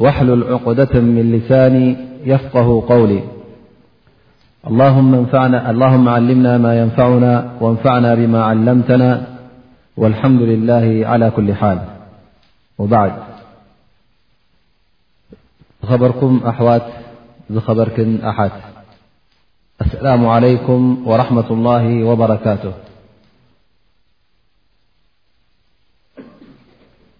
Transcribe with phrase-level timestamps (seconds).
[0.00, 3.22] واحلل عقدة من لساني يفقه قولي
[4.70, 9.26] اللهم علمنا ما ينفعنا وانفعنا بما علمتنا
[9.96, 11.78] والحمد لله على كل حال
[12.78, 13.12] وبعد
[15.84, 16.82] خبركم أحوات
[17.58, 18.50] خبركن أحد
[19.80, 22.72] السلام عليكم ورحمة الله وبركاته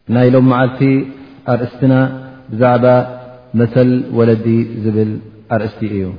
[0.09, 0.59] نالمع
[1.81, 2.20] سنا
[2.55, 3.07] ذعب
[3.55, 5.19] مثل ولدي زبل
[5.53, 6.13] أرإستإيو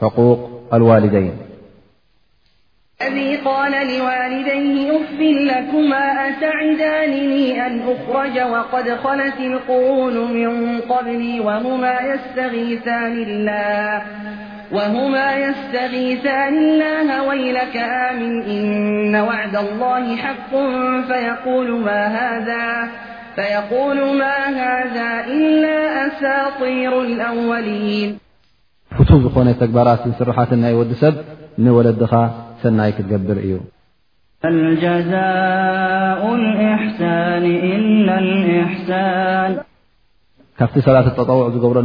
[0.00, 1.32] حقوق الوالدين
[3.02, 11.40] الذي قال لوالديه أفف لكما أسعدان ني أن أخرج وقد خلت القرون من قبلي
[14.72, 20.50] وهما يستغيثان الله ويلك آمن إن وعد الله حق
[21.08, 22.88] فيقول ما هذا
[23.40, 23.58] ኣ
[28.96, 31.14] ፍቱ ዝኾነ ተግባራት ስራትን ናይ ወዲ ሰብ
[31.64, 32.12] ንወለድኻ
[32.62, 33.54] ሰናይ ክትገብር እዩ
[34.46, 35.04] ء
[38.88, 38.98] ሳ
[40.60, 41.78] ካብቲ ሰላት ተጠውዕ ዝገብሮ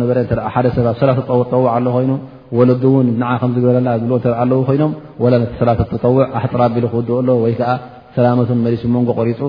[0.55, 1.19] ሓደ ሰብብ ሰላት
[1.61, 2.11] ው ኣሎ ይኑ
[2.59, 3.09] ወለ ውን
[3.41, 4.93] ከዝበለ ዝብ ተዓ ኣለው ኮይኖም
[5.33, 7.71] ላ ነቲ ሰላት ተጠውዕ ኣጥራቢሉ ክውድ ኣሎ ወይከዓ
[8.17, 9.39] ሰላትም መሊሱ መንጎ ቆሪፁ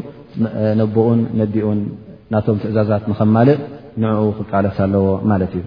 [0.80, 1.80] ነቦኡን ነዲኡን
[2.32, 3.58] ናቶም ትእዛዛት ንከማልእ
[4.02, 5.64] ንዕኡ ክቃለስ ኣለዎ ማለት እዩ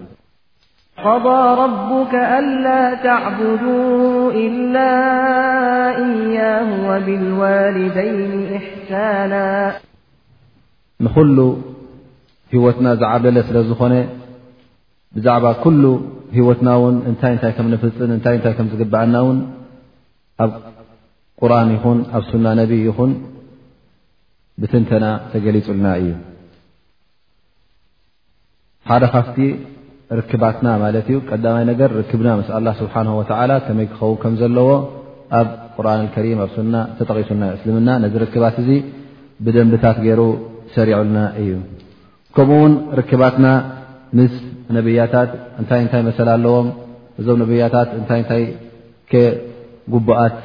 [5.96, 6.38] እያ
[6.88, 7.96] ወብዋልይ
[8.58, 9.32] እሳና
[11.06, 11.38] ንኩሉ
[12.52, 13.94] ሂወትና ዝዓብለለ ስለዝኾነ
[15.16, 15.82] ብዛዕባ ኩሉ
[16.36, 19.38] ሂወትና ውን እንታይ እንታይ ከም ንፍልፅን እንታይ እንታይ ከም ዝግባአና ውን
[20.44, 20.50] ኣብ
[21.40, 23.10] ቁርን ይኹን ኣብ ሱና ነብይ ይኹን
[24.62, 26.10] ብትንተና ተገሊፁልና እዩ
[28.90, 29.38] ሓደ ካፍቲ
[30.18, 34.70] ርክባትና ማለት እዩ ቀዳማይ ነገር ርክብና ምስ ኣላ ስብሓ ወዓላ ከመይ ክኸውን ከም ዘለዎ
[35.40, 38.70] ኣብ ቁርን ከሪም ኣብ ሱና ተጠቂሱልና እስልምና ነዚ ርክባት እዚ
[39.46, 40.22] ብደንብታት ገይሩ
[40.76, 41.50] ሰሪዑልና እዩ
[42.36, 43.46] ከምኡ ውን ርክባትና
[44.18, 44.32] ምስ
[44.76, 45.30] ነብያታት
[45.60, 46.66] እንታይ እንታይ መሰል ኣለዎም
[47.20, 48.44] እዞም ነብያታት እንታይ እንታይ
[49.92, 50.38] ጉቡኣት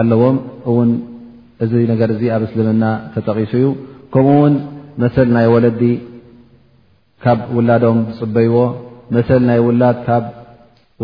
[0.00, 0.38] ኣለዎም
[0.70, 0.90] እውን
[1.64, 2.84] እዚ ነገር እዚ ኣብ እስልምና
[3.14, 3.66] ተጠቂሱ እዩ
[4.14, 4.54] ከምኡ ውን
[5.02, 5.82] መሰል ናይ ወለዲ
[7.24, 8.56] ካብ ውላዶም ዝፅበይዎ
[9.16, 10.24] መሰል ናይ ውላድ ካብ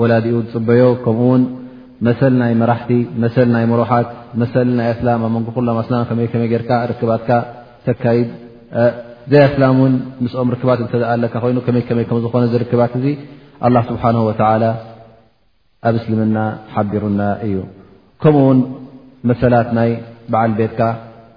[0.00, 1.42] ወላዲኡ ዝፅበዮ ከምኡውን
[2.08, 2.90] መሰል ናይ መራሕቲ
[3.22, 4.08] መሰል ናይ ምሩሓት
[4.42, 7.30] መሰል ናይ እስላም ኣ መን ኩሎም እስላም ከመይመይ ጌርካ ርክባትካ
[7.86, 8.28] ተካድ
[9.32, 9.94] ዘይ ኣስላም ን
[10.24, 13.06] ምስኦም ርክባት እተኣለካ ኮይኑ ከመይ ከመይ ከምዝኾነ ርክባት እዚ
[13.66, 14.64] ኣላ ስብሓን ወላ
[15.88, 16.36] ኣብ እስልምና
[16.74, 17.54] ሓቢሩና እዩ
[18.22, 18.40] ከኡው
[19.28, 19.92] መሰላት ይ
[20.32, 20.80] ባዓል ትካ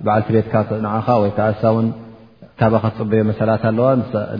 [0.07, 0.53] ባዓልቲ ቤትካ
[0.85, 1.87] ንዓኻ ወይከ እሳ ውን
[2.59, 3.87] ካብ ከትፅበዮ መሰላት ኣለዋ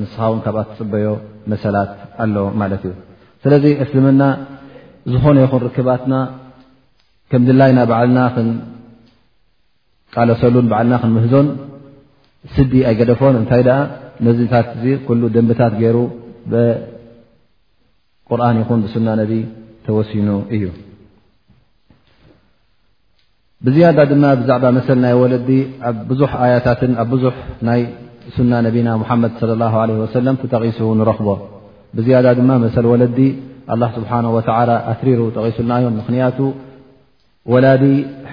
[0.01, 1.05] ንስኻ ውን ካብኣ ትፅበዮ
[1.51, 1.89] መሰላት
[2.23, 2.93] ኣሎ ማለት እዩ
[3.43, 4.21] ስለዚ እስልምና
[5.13, 6.13] ዝኾነ ይኹን ርክባትና
[7.31, 11.47] ከም ድላይና ባዓልና ክንቃለሰሉን ባዓልና ክንምህዞን
[12.55, 13.79] ስድ ኣይገደፎን እንታይ ደኣ
[14.27, 15.97] ነዚታት እዙ ኩሉ ደንብታት ገይሩ
[16.53, 19.31] ብቁርኣን ይኹን ብስና ነቢ
[19.85, 20.63] ተወሲኑ እዩ
[23.68, 25.50] ብዝያዳ ድማ ብዛዕባ መሰሊ ናይ ወለዲ
[25.90, 27.34] ኣብ ብዙሕ ኣያታትን ኣብ ብዙሕ
[27.68, 27.81] ናይ
[28.35, 31.28] ሱና ነቢና ሙሓመድ ለ ላ ለ ወሰለም ተጠቒሱ ንረኽቦ
[31.97, 33.19] ብዝያዳ ድማ መሰሊ ወለዲ
[33.75, 36.40] ኣላ ስብሓን ወዓላ ኣትሪሩ ጠቂሱልናዮም ምኽንያቱ
[37.53, 37.84] ወላዲ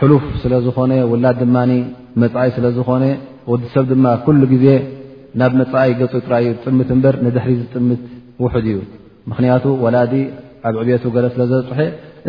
[0.01, 1.57] ሕሉፍ ስለ ዝኾነ ውላድ ድማ
[2.23, 3.05] መፅእይ ስለዝኾነ
[3.53, 4.67] ወዲሰብ ድማ ኩሉ ግዜ
[5.41, 8.03] ናብ መፃኣይ ገፁ ጥራዩ ጥምት እምበር ንድሕሪ ዝጥምት
[8.45, 8.79] ውሑድ እዩ
[9.31, 10.15] ምክንያቱ ወላዲ
[10.69, 11.81] ኣብ ዕብቱ ገረ ስለ ዘፅሑ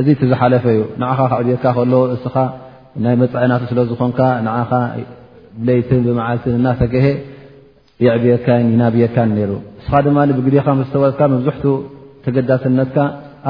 [0.02, 2.36] እዚ ትዝሓለፈ እዩ ንዓኻ ክዕብየካ ከሎ እስኻ
[3.04, 4.72] ናይ መፃእናቱ ስለ ዝኾንካ ንዓኻ
[5.62, 7.06] ብለይትን ብመዓልት እናተገሄ
[8.06, 9.52] ይዕብካን ይናብየካን ነይሩ
[9.82, 11.74] እስኻ ድማብግዲካ ምስ ተወትካ መብዙሕትኡ
[12.26, 12.96] ተገዳስነትካ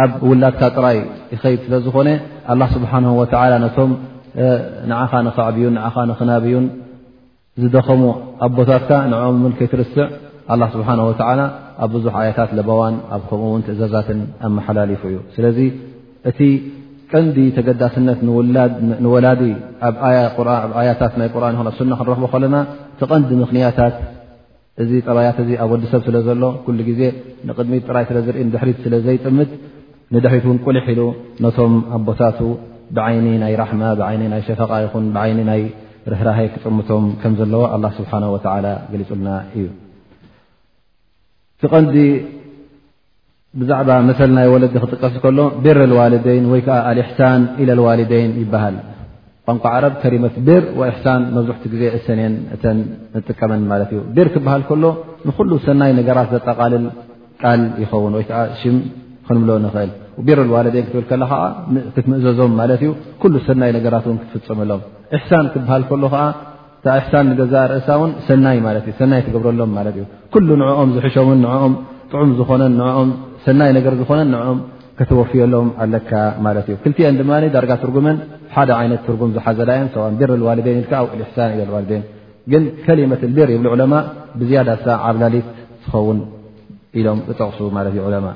[0.03, 0.97] ኣብ ውላድካ ጥራይ
[1.33, 2.09] ይኸይድ ስለ ዝኾነ
[2.53, 3.91] ኣላ ስብሓን ወላ ነቶም
[4.91, 6.65] ንዓኻ ንኽዕብዩን ኻ ንኽናብዩን
[7.61, 8.03] ዝደኸሙ
[8.45, 10.05] ኣብ ቦታትካ ንም ምን ከይትርስዕ
[10.53, 11.41] ኣላ ስብሓን ወላ
[11.85, 15.57] ኣብ ብዙሕ ኣያታት ለበዋን ኣብ ከምኡእውን ትእዛዛትን ኣመሓላሊፉ እዩ ስለእ
[17.13, 18.19] ቀንዲ ተገዳስነት
[19.05, 19.41] ንወላዲ
[19.87, 19.95] ኣብ
[20.81, 22.57] ኣያታት ናይ ቁርን ይኹ ኣ ሱና ክንረኽቦ ከለና
[23.01, 23.95] ቲቐንዲ ምኽንያታት
[24.83, 27.01] እዚ ጠባያት እዚ ኣብ ወዲ ሰብ ስለ ዘሎ ኩሉ ግዜ
[27.47, 29.51] ንቅድሚት ጥራይ ስለ ዝርኢ ድሕሪት ስለ ዘይጥምት
[30.15, 31.01] ንድሕሪት እውን ቁልሕ ኢሉ
[31.45, 32.39] ነቶም ኣቦታቱ
[32.97, 35.61] ብዓይኒ ናይ ራሕማ ብዓይኒ ናይ ሸፈቃ ይኹን ብዓይኒ ናይ
[36.11, 39.65] ርህራሃይ ክጥምቶም ከም ዘለዎ ኣላ ስብሓና ወዓላ ገሊፁልና እዩ
[41.73, 41.97] ቲዲ
[43.59, 48.75] ብዛዕባ መሰ ናይ ወለዲ ክጥቀስ ከሎ ቤር ልዋልደይን ወይከዓ ኣእሕሳን ኢ ልዋልደይን ይበሃል
[49.47, 52.33] ቋንቋ ዓረ ከሪመት ቢር ወእሳን መብዙሕቲ ግዜ እሰንን
[53.19, 54.83] እ ጥቀመን ማት እዩ ር ክበሃል ከሎ
[55.29, 56.85] ንኩሉ ሰናይ ነገራት ዘጠቃልል
[57.41, 58.71] ቃል ይኸውን ወይከዓ ሽ
[59.29, 59.49] ክብሎ
[60.15, 61.33] ኽእል ር ዋልደይን ክትብል ከከ
[61.95, 62.91] ክትምእዘዞም ማ ዩ
[63.49, 64.81] ሰናይ ነገራት ክትፍፅመሎም
[65.17, 66.03] እሕሳን ክበሃል ከሎ
[66.83, 68.59] ከዓ እሳን ንገዛእ ርእሳ ውን ሰናይ
[69.01, 71.73] ሰናይ ትገብረሎም እ ንኦም ዝሾምን ኦም
[72.11, 73.09] ጥዑም ዝኾነን ንኦም
[73.45, 74.57] ሰናይ ነገር ዝኮነ ንም
[74.97, 76.11] ከተወፍየሎም ኣለካ
[76.45, 78.17] ማለት ዩ ክልቲአን ድማ ዳርጋ ትርጉመን
[78.55, 80.79] ሓደ ዓይነት ትርጉም ዝሓዘዳዮ ሰ ቢር ዋልደይን
[81.13, 82.03] ኢልእሕሳን ዋልደይን
[82.51, 83.93] ግን ከሊመት ቢር ይብ ዕለማ
[84.41, 85.47] ብዝያዳ ሳ ዓብላሊት
[85.85, 86.19] ትኸውን
[87.01, 87.83] ኢሎም ጠቕሱ ማ
[88.25, 88.29] ማ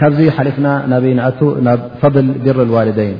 [0.00, 1.26] ካብዚ ሓሊፍና ናበይ ንኣ
[1.66, 3.18] ናብ ፈضል ቢር ዋልደይን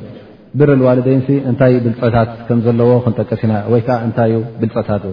[0.60, 5.12] ብር ዋልደይን እንታይ ብልፅታት ከምዘለዎ ክንጠቀስ ኢና ወይከዓ እንታይዩ ብልፀታት ዩ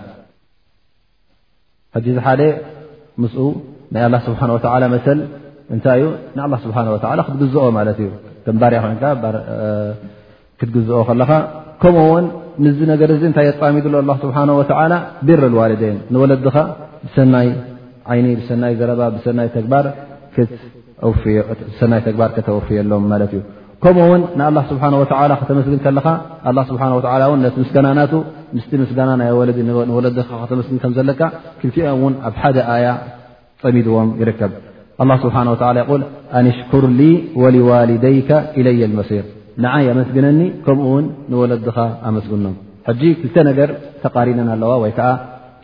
[1.95, 2.41] ሕዚ ዚ ሓደ
[3.21, 3.33] ምስ
[3.95, 5.19] ናይ ላ ስብሓና ወዓላ መሰል
[5.75, 6.05] እንታይ እዩ
[6.37, 6.95] ንላ ስብሓ ወ
[7.27, 8.09] ክትግዝኦ ማለት እዩ
[8.61, 11.31] ባርያ ኮይክትግዝኦ ከለካ
[11.81, 12.25] ከምኡውን
[12.65, 14.93] ንዚ ነገር ዚ እንታይ ኣጣሚድሉ ኣ ስብሓና ወላ
[15.27, 16.55] ቢረ ልዋልደን ንወለድኻ
[17.05, 17.47] ብሰናይ
[18.11, 19.85] ዓይኒ ብሰናይ ዘረባ ብሰይሰናይ ተግባር
[22.37, 23.41] ከተወፍየሎም ማለት እዩ
[23.83, 24.71] ከምኡ ውን ን ስ
[25.49, 26.07] ተመስግን ከለኻ
[26.55, 28.13] ቲ ምስና ናቱ
[28.55, 29.59] ምስ ስና ወለድ
[30.49, 31.21] ተግን ከ ዘለካ
[31.61, 32.87] ክኦም ን ኣብ ሓደ ኣያ
[33.61, 34.51] ፀሚድዎም ይርከብ
[36.57, 36.87] ሽር
[37.55, 38.17] لዋلደይ
[38.65, 39.25] إ መሲር
[39.65, 41.77] ንይ ኣመስግነኒ ከምኡ ውን ንወለድኻ
[42.09, 42.45] ኣመስግኖ
[43.21, 43.69] ክተ ነገር
[44.03, 44.99] ተቃሪነን ኣዋ ወይከ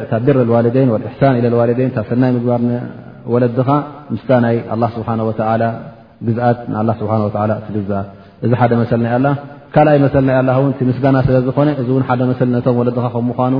[0.50, 2.60] ዋይ ሳ ዋይ ሰይ ግባር
[3.32, 3.68] ወለድኻ
[4.12, 5.32] ምስታ ናይ ኣ ስብሓ ወ
[6.26, 7.30] ግዝኣት ንኣላ ስብሓ ወ
[7.68, 8.00] ትልዛኣ
[8.46, 9.28] እዚ ሓደ መሰልና ላ
[9.74, 13.54] ካልኣይ መሰልና ኣ እውን ምስጋና ስለዝኮነ እዚ እውን ሓደ መሰል ነቶም ወለድካ ከም ምኳኑ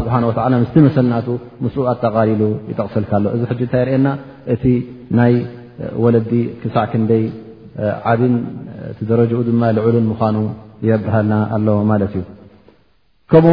[0.00, 0.32] ስብሓ ወ
[0.64, 1.28] ምስ መሰልናቱ
[1.64, 4.06] ምስ ኣተቃሊሉ ይጠቕስልካ ኣሎ እዚ እንታ ይርአና
[4.54, 4.64] እቲ
[5.20, 5.34] ናይ
[6.04, 6.32] ወለዲ
[6.62, 7.24] ክሳዕ ክንደይ
[8.12, 8.34] ዓብን
[8.98, 10.36] ትደረጅኡ ድማ ልዕሉን ምኳኑ
[10.88, 12.24] የበሃልና ኣሎ ማለት እዩ
[13.32, 13.52] ኡው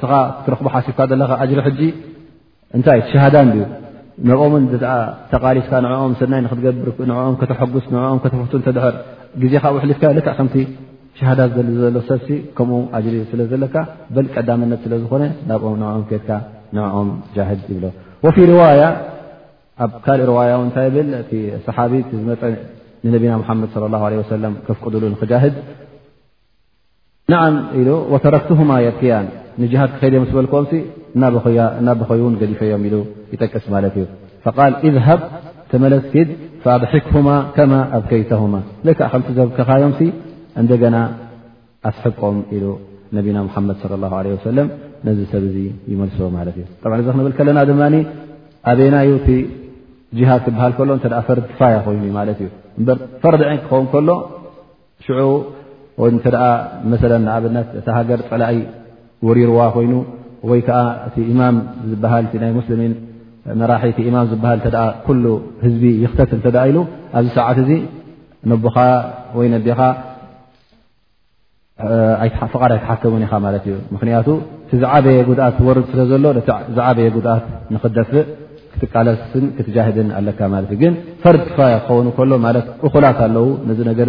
[0.00, 0.10] ስኻ
[0.44, 1.80] ክረኽቦ ሓሲብካ ዘለካ ጅሪ ሕጂ
[2.76, 3.58] እንታይ ሸሃዳ ዩ
[4.28, 4.62] ናብኦምን
[5.32, 8.94] ተቃሊዝካ ንኦም ሰናይ ክትገብርኦም ተጉስ ንኦም ተፈቱ ተድር
[9.42, 10.54] ግዜ ካብሊፍካ ል ከምቲ
[11.18, 13.74] ሸሃዳ ዘሎ ሰብሲ ከምኡ ኣጅሪ ስለ ዘለካ
[14.14, 16.30] በ ቀዳምነት ስለ ዝኾነ ናኦም ኬትካ
[16.76, 17.84] ንኦም ጃድ ይብሎ
[18.26, 18.82] ወፊ ዋያ
[19.84, 22.40] ኣብ ካልእ ዋያውንታይ ብል እ ሰሓቢት ዝፀ
[23.06, 23.98] ንነቢና ሓመድ ላ
[24.30, 25.54] ሰ ከፍቀዱሉ ንክጃድ
[27.32, 27.36] ን
[27.80, 27.84] ኢ
[28.24, 29.26] ተረክትሁማ የትያን
[29.58, 29.92] ክ
[30.36, 30.66] በልክም
[31.86, 32.84] ናብኮይን ገፈዮም
[33.42, 33.64] ጠቅስ
[34.88, 35.16] እ ሃ
[35.70, 36.14] ተመስኪ
[36.74, 36.94] ኣضክ
[37.98, 38.32] ኣከይተ
[39.56, 39.94] ከ ዮም
[40.74, 40.96] እና
[41.90, 42.38] ኣስቆም
[43.18, 43.82] ነና
[45.06, 45.44] ድ ዚ ሰብ
[45.90, 46.46] ይመልሶ ማ
[46.98, 47.08] እእዚ
[47.40, 47.58] ክብ ለና
[48.70, 49.10] ኣበናዩ
[50.30, 50.92] ሃድ ክሃል ሎ
[51.28, 54.10] ፈር ፋ ኮይፈር ይ ክኸን ሎ
[56.08, 56.48] ኣብሃ
[59.26, 59.94] ወሪርዋ ኮይኑ
[60.50, 61.56] ወይ ከዓ እቲ ኢማም
[61.90, 62.92] ዝበሃል ናይ ሙስልሚን
[63.60, 65.24] መራሒ እ ኢማም ዝበሃል ተ ኩሉ
[65.64, 66.78] ህዝቢ ይኽተት እተደ ኢሉ
[67.18, 67.70] ኣብዚ ሰዓት እዚ
[68.50, 68.76] ነቦኻ
[69.38, 69.80] ወይ ነቢኻ
[72.52, 74.28] ፍቓድ ኣይ ተሓከሙን ኢኻ ማለት እዩ ምክንያቱ
[74.64, 77.44] እቲ ዝዓበየ ጉድኣት ወርድ ስለ ዘሎ ነቲ ዝዓበየ ጉድኣት
[77.74, 78.24] ንኽደፍእ
[78.72, 84.08] ክትቃለስን ክትጃሂድን ኣለካ ማለት እ ግን ፈርድ ክፋ ክኸውኑ ከሎ ማለት እኹላት ኣለው ነዚ ነገር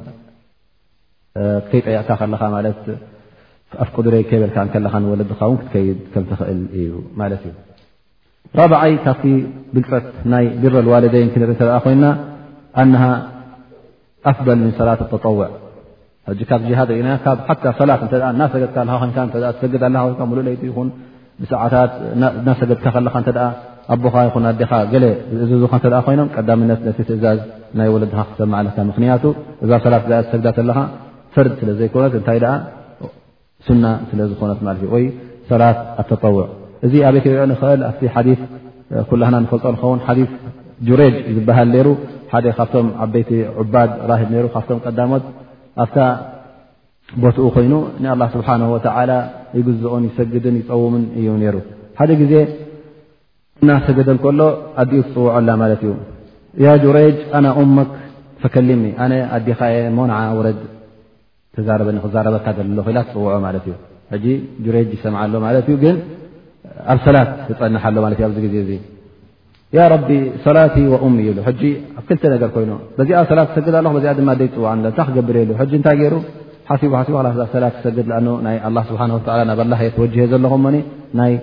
[1.67, 2.23] ከይጠየዕካ ካ
[2.55, 2.67] ኣ ረ
[3.93, 4.31] ከበልካ
[5.19, 5.41] ለድኻ
[5.73, 6.81] ክድ ትኽል እ
[8.59, 9.23] ራብይ ካብቲ
[9.73, 12.05] ብልፀት ናይ ቢረል ዋልደይን ክንኢ ተ ኮይና
[12.81, 12.83] ኣ
[14.29, 15.49] ኣፍضል ም ሰላት ኣተጠውዕ
[16.49, 19.03] ካብ ሃ ኢላ ካ ብሰዓታት ናሰገድካ ኣ ኹ
[24.63, 24.73] ኣኻ
[25.51, 25.61] ዙ
[26.13, 26.35] ይኖ ቀ
[27.07, 27.39] ትእዛዝ
[27.79, 29.23] ናይ ወለድካ ክሰብ ለ ምክንያቱ
[29.63, 30.69] እዛ ሰላት ሰግዳካ
[31.35, 32.39] ፈርድ ስለ ዘኮነት እታይ
[33.83, 34.59] ና ስለ ዝኮነት
[34.93, 34.97] ወ
[35.49, 36.47] ሰላት ኣተጠውዕ
[36.85, 38.29] እዚ ኣበይቲ ሪኦ ክእል ኣብ ሓዲ
[39.09, 40.15] ኩላና ፈልጦ ኸውን ሓ
[40.89, 41.89] ጁሬጅ ዝበሃል ሩ
[42.31, 43.29] ሓደ ካብቶም ዓበይቲ
[43.73, 44.21] ባድ ራሂ
[44.55, 45.25] ካ ቀዳሞት
[45.85, 45.93] ኣብ
[47.21, 47.73] ቦትኡ ኮይኑ
[48.35, 48.49] ስብሓ
[49.57, 51.57] ይጉዝኦን ይሰግድን ይፀውምን እዩ ሩ
[52.01, 52.33] ሓደ ግዜ
[53.87, 54.39] ሰገደን ከሎ
[54.81, 55.91] ኣዲኡ ትፅውዖላ ማለት እዩ
[56.65, 57.75] ያ ሬጅ ኣና ኡመ
[58.43, 59.59] ፈከሊም ኣነ ኣዲኻ
[59.97, 60.05] ሞ
[60.37, 60.47] ውረ
[61.67, 62.47] ዛበኒ ክዛረበካ
[62.87, 63.49] ሎላ ትፅውዖ
[64.75, 65.33] ሬጅ ይሰምዓሎ
[65.81, 65.85] ግ
[66.91, 67.95] ኣብ ሰላት ዝፀንሓሎ
[68.35, 68.77] ብዚ ዜ
[70.07, 70.57] ቢ ሰላ
[70.91, 70.93] ብ
[71.99, 72.71] ኣብ ክልተ ነር ኮይኑ
[73.09, 73.69] ዚ ሰላት ሰግድ
[74.07, 74.67] ዚ ፅዋ
[75.07, 75.43] ክገብርየ
[75.87, 76.23] ታይ ሩ
[77.55, 78.15] ሰላት ሰግ ብ ላ
[79.59, 81.37] ወ ዘለኹ ይ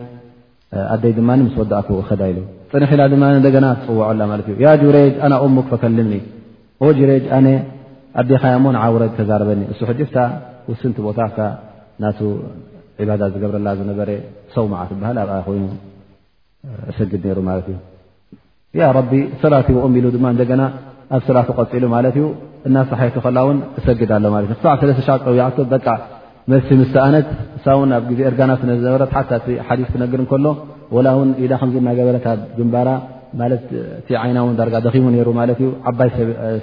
[0.91, 2.41] ኣይ ድማ ስ ወድእ ዳ ኢ
[2.83, 4.61] ንኺኢና ና ፅውዖላ ሬጅ
[5.33, 5.63] ና ሙ
[5.99, 6.13] ምኒ
[6.99, 7.05] ጅ
[8.21, 10.17] ኣዴኻያ ሞ ዓውረ ከዛረበኒ እሱ ሕጅፍታ
[10.71, 11.21] ውስንቲ ቦታ
[12.03, 12.11] ና
[13.09, 14.11] ባዳ ዝገብረላ ዝነበረ
[14.55, 15.67] ሰማዓ ትሃ ኣብኣ ኮይኑ
[16.97, 17.67] ሰግድ ሩ ማት
[19.11, 20.63] ቢ ሰላትኦ ኢሉ ማ እደና
[21.17, 22.23] ኣብ ሰላት ቀፂሉ ማትዩ
[22.69, 25.05] እናሳሓየቱ ላ ውን እሰግድ ኣሎ ክሳዕ ሸ
[25.59, 25.97] ጠቶ በ
[26.53, 27.65] መሲ ምስተኣነት እሳ
[28.19, 30.47] ዜ እርጋናዝበረ ሓ ሓ ክነግር ከሎ
[31.07, 32.17] ላ ውን ኢዳ ከዘ እናገበረ
[32.59, 32.89] ግንባራ
[33.41, 33.53] ማት
[34.01, 36.09] እቲ ዓይና ውን ዳርጋ ደኺሙ ነሩ ማትእዩ ዓባይ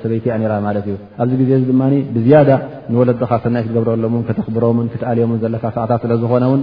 [0.02, 1.82] ሰበይቲያ ራ ማትእዩ ኣብዚ ግዜዚ ድማ
[2.16, 2.38] ብዝያ
[2.92, 6.62] ንወለድኻ ሰናይ ክትገብረሎም ተኽብሮምን ክተኣልዮምን ዘለካ ሰዕታት ስለዝኾነውን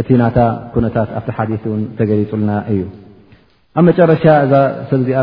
[0.00, 0.38] እቲ ናታ
[0.74, 2.80] ኩነታት ኣብቲ ሓዲ ውን ተገሊፁልና እዩ
[3.78, 4.54] ኣብ መጨረሻ እዛ
[4.92, 5.20] ሰብዚኣ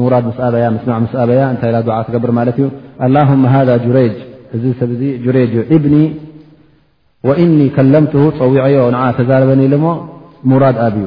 [0.00, 2.66] ምራድ ስ ኣበያስዕ ስኣበያ እንታይ ዓ ትገብር ማለት እዩ
[3.06, 3.16] ኣላ
[3.98, 4.18] ሬጅ
[4.56, 4.90] እዚ ሰብ
[5.36, 5.94] ሬጅ እብኒ
[7.28, 9.86] ወእኒ ከለምት ፀዊዐዮ ንዓ ተዛረበኒ ኢሎ ሞ
[10.50, 11.06] ምራድ ኣብዩ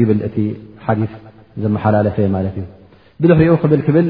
[0.00, 0.36] ይብእቲ
[0.86, 1.00] ሓዲ
[1.64, 2.64] ዝመሓላለፈ ማለት እ
[3.22, 4.06] ብዙሕ ሪኡ ክብል ክብል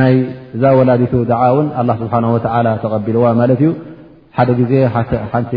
[0.00, 0.14] ናይ
[0.62, 3.70] ዛወላዲቱ ድዓ እውን ኣላ ስብሓና ወተላ ተቐቢልዋ ማለት እዩ
[4.36, 4.72] ሓደ ግዜ
[5.32, 5.52] ሓንቲ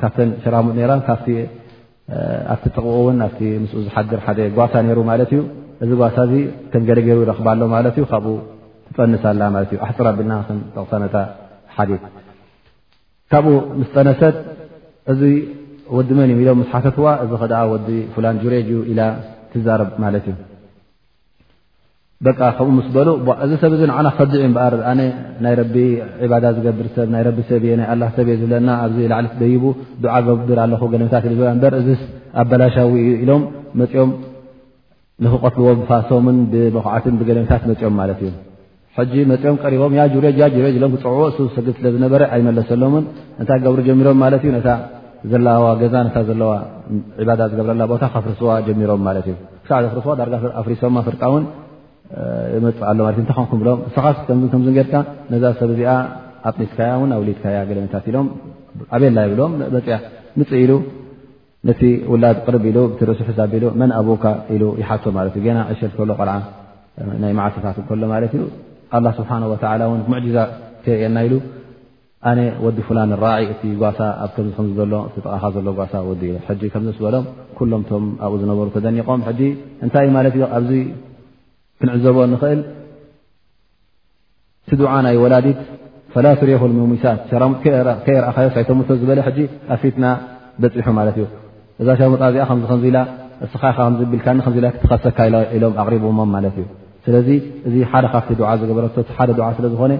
[0.00, 1.26] ካብተን ሽራሙጥ ራ ኣቲ
[2.74, 3.16] ጥቕ እውን
[3.62, 5.40] ምስ ዝሓድር ሓደ ጓሳ ነይሩ ማለት እዩ
[5.84, 6.34] እዚ ጓሳ ዚ
[6.72, 8.34] ከንገለገይሩ ይረኽባሎ ማት እ ካብኡ
[8.86, 11.16] ትጠንሳላ ማት ኣሕፂራ ቢልና ክጠቕሰነታ
[11.76, 11.90] ሓዲ
[13.32, 13.46] ካብኡ
[13.80, 14.36] ምስ ጠነሰጥ
[15.12, 15.20] እዚ
[15.96, 19.00] ወዲ መን የሚሎም ስሓተትዋ እዚ ከ ወዲ ፍላን ጁሬጅ እዩ ኢላ
[19.52, 20.36] ትዛርብ ማለት እዩ
[22.38, 23.08] ከምኡ ምስ በሉ
[23.44, 25.00] እዚ ሰብ ዓና ከዚዒ በር ኣነ
[25.44, 25.74] ናይ ረቢ
[26.24, 29.64] ዕባዳ ዝገብር ሰብ ናይ ረቢ ሰብየ ናይ ኣላ ሰብእየ ዘለና ኣብዚ ላዕሊ ትደይቡ
[30.16, 31.88] ዓ ገብር ኣለኹ ገለምታት ዝበ በርእዚ
[32.42, 32.94] ኣበላሻዊ
[33.24, 33.42] ኢሎም
[33.82, 34.10] መፅኦም
[35.24, 38.30] ንክቆትልዎ ፋሶምን ብመኩዓትን ብገለመታት መፂኦም ማለት እዩ
[39.10, 39.92] ጂ መፂኦም ቀሪቦም
[40.26, 43.04] ሬጅ ጅ ሎ ክፀውዎ ሱ ሰግ ስለዝነበረ ኣይመለሰሎምን
[43.40, 44.50] እንታይ ገብሪ ጀሚሮም ማትእዩ
[45.30, 46.50] ዘለዋዋ ገዛ ነታ ዘለዋ
[47.28, 49.34] ባዳ ዝገብረላ ቦታ ካፍርስዋ ጀሚሮም ማት እ
[49.64, 50.28] ብሳዕ ፍርስዋ ዳር
[50.60, 51.44] ኣፍሪሶማ ፍርቃ ውን
[52.62, 54.94] ፅእ ኣሎእኩብሎም ሰኻስ ም ርካ
[55.32, 55.90] ነዛ ሰብ እዚኣ
[56.48, 58.26] ኣጥኒስካያ ኣው ሊትካያ ገለኒታት ኢሎም
[58.96, 59.96] ኣበላ ይብሎም መፅያ
[60.38, 60.72] ምፅ ኢሉ
[61.68, 61.80] ነቲ
[62.12, 63.20] ውላድ ቅር እሱ
[63.52, 64.24] ሕ መን ኣቡካ
[64.54, 65.20] ኢ ይሓቶ ማ
[65.56, 66.36] ና እሸል ሎ ቆልዓ
[67.22, 68.34] ናይ ማዓስታት ከሎ ማለት
[69.18, 69.82] ስብሓ ወላ
[70.14, 70.36] ሙዛ
[70.84, 71.34] ከርአና ኢሉ
[72.28, 74.26] ኣነ ወዲ ፍላን ራእ እ ጓሳ ኣ
[74.92, 75.92] ሎጠቃኻ ዘሎ ጓሳ
[76.60, 77.24] ዲ ከስበሎም
[77.72, 79.20] ሎም ቶም ኣብኡ ዝነበሩ ተደኒቆም
[79.84, 80.26] እንታይ እዩ ማት
[80.58, 80.70] ኣዚ
[81.80, 82.60] ክንዕዘቦ ንኽእል
[84.72, 85.60] ቲ ዓ ናይ ወላዲት
[86.26, 87.20] ላ ትሪክምሙሳት
[87.70, 89.18] የ ርካዮ ሳይቶምቶ ዝበለ
[89.74, 90.04] ኣ ፊትና
[90.62, 91.24] በፂሑ ማት እዩ
[91.80, 95.18] እዛ ሸሙጣ ዚኣ ከ ኢኻ ብል ትኸሰካ
[95.56, 96.60] ኢሎም ኣሪሞ ማ እዩ
[97.04, 97.14] ስለ
[97.68, 98.86] እዚ ሓደ ካብቲ ዓ ዝገበረ
[99.18, 99.92] ሓደ ዓ ስለዝኮነ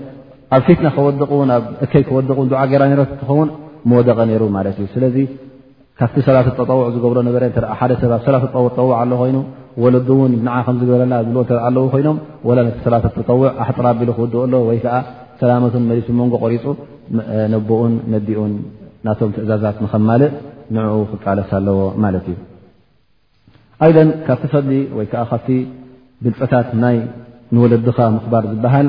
[0.56, 3.48] ኣብ ፊትና ከወድቕ ውን ኣብ እከይ ክወድቅ ድዓ ገይራ ት እንትኸውን
[3.90, 5.16] መወደቐ ነሩ ማለት እዩ ስለዚ
[6.00, 7.42] ካብቲ ሰላት ተጠውዕ ዝገብሮ ነበረ
[7.78, 9.36] ሓደ ሰብ ብ ሰላውዕ ኣለ ኮይኑ
[9.82, 12.16] ወለዱ ውን ንዓ ከምዝገበለላ ዝብል ኣለዎ ኮይኖም
[12.58, 14.94] ላ ነቲ ሰላት ተጠውዕ ኣሓጥራ ቢሉ ክውድ ኣሎዎ ወይከዓ
[15.42, 16.64] ሰላሞትን መሊሱ መንጎ ቆሪፁ
[17.52, 18.52] ነቦኡን ነዲኡን
[19.08, 20.32] ናቶም ትእዛዛት ንከማልእ
[20.76, 22.38] ንዕኡ ክቃለስ ኣለዎ ማለት እዩ
[23.84, 25.48] ኣይዘን ካብቲ ፈሊ ወይ ከዓ ካብቲ
[26.24, 26.96] ብልፀታት ናይ
[27.54, 28.88] ንወለድኻ ምክባር ዝብሃል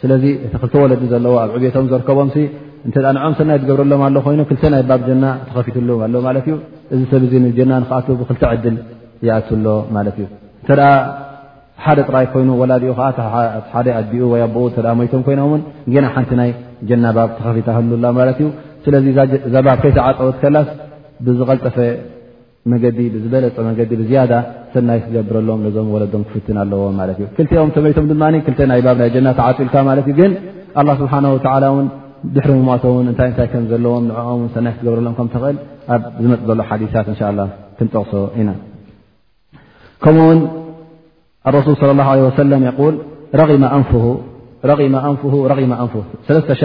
[0.00, 2.28] ስለዚ እቲ ክልተወለዲ ዘለዎ ኣብ ዑቤቶም ዘርከቦም
[2.86, 6.54] እ ንኦም ሰናይ ትገብረሎም ኣሎ ኮይኑ ክልተ ናይ ባብ ጀና ተኸፊትሉ ኣሎ ማት እዩ
[6.94, 8.76] እዚ ሰብ ዚ ጀና ክኣቱ ብክልተ ዕድል
[9.26, 10.26] ይኣትሎ ማለት እዩ
[10.62, 10.70] እተ
[11.84, 12.92] ሓደ ጥራይ ኮይኑ ወላ ድኡ
[13.74, 14.62] ሓደ ኣቢኡ ወ ኣብኡ
[15.00, 15.60] ሞቶም ኮይኖ እውን
[16.04, 16.50] ና ሓንቲ ናይ
[16.88, 18.48] ጀና ባብ ተኸፊት ህሉላ ማት እዩ
[18.86, 19.06] ስለዚ
[19.52, 20.68] ዛ ባብ ከይተዓፀወትከላስ
[21.26, 21.76] ብዝቀልጠፈ
[22.70, 24.22] መዲ ብዝበለፅ መዲ ዝያ
[24.72, 26.80] ሰናይ ክገብረሎም ዞም ወለዶም ክፍትን ኣለዎ
[27.50, 28.48] ክኦም ተመቶም ድማ ናይ ብ
[29.00, 30.32] ናይ ጀናት ዓፅልካ ማ ግን
[31.00, 31.12] ስብሓ
[32.36, 35.56] ድሕሪ ቶ እታይታይ ከዘለዎም ንኦ ሰናይ ክገብረሎም ከትኽእል
[35.94, 36.92] ኣብ ዝመፅ ዘሎ ሓዲት
[37.78, 38.48] ክንጠቕሶ ኢና
[40.04, 40.38] ከምኡውን
[41.56, 41.82] ረሱል ص
[42.40, 42.74] ሰለ ል ን
[44.96, 44.98] ን
[46.36, 46.64] ን ሻ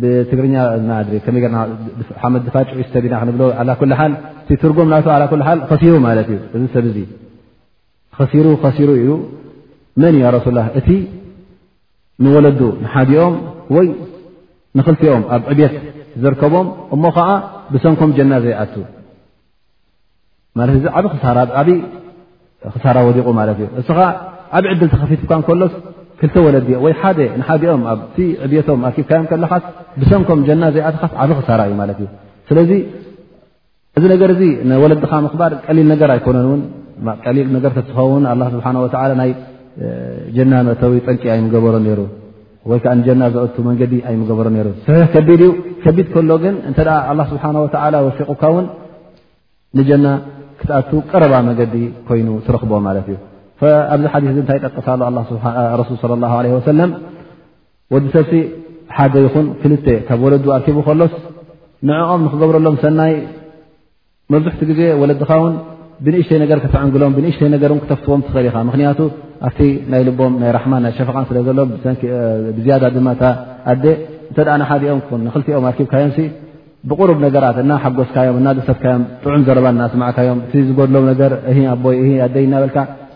[0.00, 0.54] ብትግርኛ
[1.02, 1.42] እእድሪከመይ
[2.22, 3.40] ሓመድ ድፋጭ ስተዲና ክንብሎ
[3.80, 4.12] ኩ ሓል
[4.62, 4.96] ትርጉም ና
[5.70, 6.64] ከሲሩ ማለት እ እዚ
[8.18, 8.46] ሰብ ሲሩ
[8.78, 9.10] ሲሩ ኢዩ
[10.02, 10.88] መን ረሱ ላ እቲ
[12.24, 13.34] ንወለዱ ንሓዲኦም
[13.76, 13.86] ወይ
[14.78, 15.74] ንኽልቲኦም ኣብ ዕብት
[16.22, 17.28] ዝርከቦም እሞ ከዓ
[17.72, 18.74] ብሰንኮም ጀና ዘይኣቱ
[20.82, 21.74] ዚ ዓዓብይ
[22.74, 23.98] ክሳራ ወዲቑ ማለት እ እስኻ
[24.58, 25.74] ዓብ ዕድል ተከፊትካ ከሎስ
[26.20, 29.64] ክልተ ወለዲ ወይ ሓደ ንሓድኦም ኣብቲ ዕብቶም ኣኪብካዮም ከለካስ
[30.00, 32.00] ብሰምከም ጀና ዘይኣትኻስ ዓ ክሳራ እዩ ማትእ
[32.48, 32.70] ስለዚ
[33.98, 34.30] እዚ ነገር
[34.84, 36.62] ወለድካ ምክባር ቀሊል ነገር ኣይኮነን ውን
[37.36, 38.66] ሊል ነገርኸውን ስብሓ
[39.20, 39.30] ናይ
[40.36, 42.00] ጀና ነእተዊ ጠንቂ ኣይገበሮ ሩ
[42.70, 44.70] ወይከዓ ንጀና ዘቱ መንገዲ ኣይገበሮ ሩ
[45.84, 46.80] ከቢድ ከሎግን እተ
[47.30, 47.44] ስብሓ
[48.08, 48.66] ወፊቁካ ውን
[49.80, 50.06] ንጀና
[50.60, 51.74] ክትኣቱ ቀረባ መንገዲ
[52.06, 53.16] ኮይኑ ትረክቦ ማለት እዩ
[53.94, 54.86] ኣብዚ ሓዲ ንታይ ይጠቅሳ
[56.66, 56.74] ሱ
[57.94, 58.32] ወዲ ሰብሲ
[58.96, 59.72] ሓደ ይኹን ክል
[60.08, 61.14] ካብ ወለዱ ኣርኪቡ ሎስ
[61.88, 63.12] ንኦም ንክገብረሎም ሰናይ
[64.32, 65.54] መብዝሕቲ ግዜ ወለድኻ ውን
[66.04, 66.38] ብንእሽተይ
[66.74, 68.98] ተንግሎም ብንእሽተይር ተፍትዎም ትኽእ ኢኻ ምክንያቱ
[69.48, 69.56] ኣብ
[69.92, 71.66] ናይ ልቦም ናይ ማ ናይ ሸቃን ስለ ሎ
[73.16, 76.12] ኣ እተ ሓኦም ንኽቲኦም ኣኪካዮም
[76.90, 78.94] ብር ነገራት እና ሓጎስካዮእ ደሰካዮ
[79.24, 80.94] ጥዑም ዘረና ስማዕካዮም ዝድሎ
[81.52, 82.78] ኣይ ኣ እናበልካ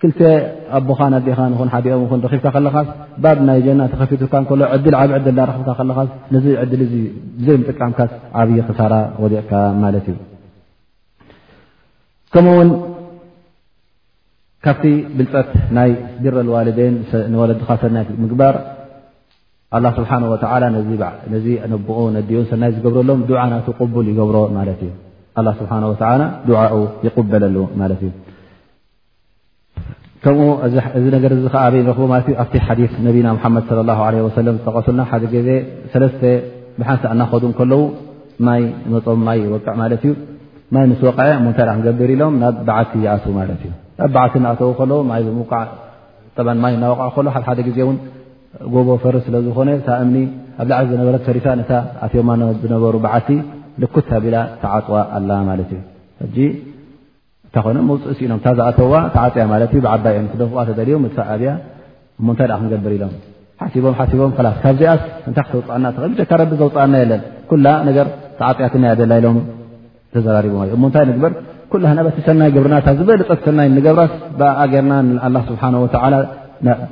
[0.00, 0.20] ክልተ
[0.78, 1.38] ኣቦኻ ኣዲኻ
[1.74, 2.76] ሓዲኦም ን ረብካ ከለኻ
[3.24, 5.98] ባብ ናይ ጀና ተከፊቱካ ከሎ ዕድል ዓብዕልና ረክብካ ከለካ
[6.34, 6.82] ነዚ ዕድል
[7.38, 7.98] ብዘ ጥቃምካ
[8.40, 9.52] ዓብይ ክሳራ ወዲቕካ
[9.84, 10.18] ማለት እዩ
[12.34, 12.70] ከምኡውን
[14.66, 14.84] ካብቲ
[15.16, 15.90] ብልፀት ናይ
[16.24, 16.96] ቢረ ልዋልደይን
[17.32, 18.54] ንወለድካ ሰናይ ምግባር
[19.76, 20.36] ኣ ስብሓ ወ
[21.34, 24.92] ነዚ ነብኡ ነዲኡን ሰናይ ዝገብረሎም ዓ ናት ቡል ይገብሮ ማት እ
[25.62, 25.92] ስብሓወ
[26.50, 26.72] ድዓኡ
[27.06, 28.12] ይቁበለሉ ማለትእዩ
[30.26, 30.48] ከምኡ
[30.98, 35.50] እዚ ነገር እዚ ከዓ ኣበይ ንረኽቡ ማ ኣብቲ ሓዲ ነቢና ሓመድ ሰለ ዝጠቀሱሉና ሓደ ዜ
[36.02, 36.20] ለተ
[36.78, 37.82] ብሓንቲ እናኸዱ ከለው
[38.48, 38.62] ማይ
[38.94, 40.12] መፆም ማይ ወቅዕ ማለት እዩ
[40.74, 44.98] ማይ ምስ ወቃዐ ንታይ ክገብር ኢሎም ናብ ባዓቲ ይኣት ማለት እዩ ብ በዓቲ ንኣተው ለው
[45.12, 45.22] ማይ
[46.78, 47.94] እናወዕ ሓደ ግዜ እ
[48.74, 50.16] ጎቦ ፈር ስለዝኮነ ሳእምኒ
[50.62, 51.64] ኣብ ላዕሊ ዝነበረት ፈሪፋ ነ
[52.06, 52.30] ኣትዮማ
[52.62, 53.28] ዝነበሩ ባዓቲ
[53.82, 55.70] ልኩት ተቢላ ተዓጥዋ ኣላ ማለት
[56.26, 56.36] እዩ
[57.62, 58.92] እይመፅእ ኢምታ ዝኣተዋ
[59.22, 61.50] ዓፅያ ማ ብዓባ እዮ ክደፍዋ ል ፋ ኣብያ
[62.20, 65.00] እንታይ ክንገብር ኢሎምቦም ካብዚስ
[65.36, 67.12] ታ ክተውኣናካ ዘውኣና የለ
[68.38, 69.38] ተዓፅያ ያ ላኢሎም
[70.14, 71.32] ተዘራቡእታይ ግበር
[72.16, 74.12] ቲ ሰናይ ግብርናታ ዝበልፀ ሰይ ገብራስ
[74.64, 75.62] ኣገርና ስብሓ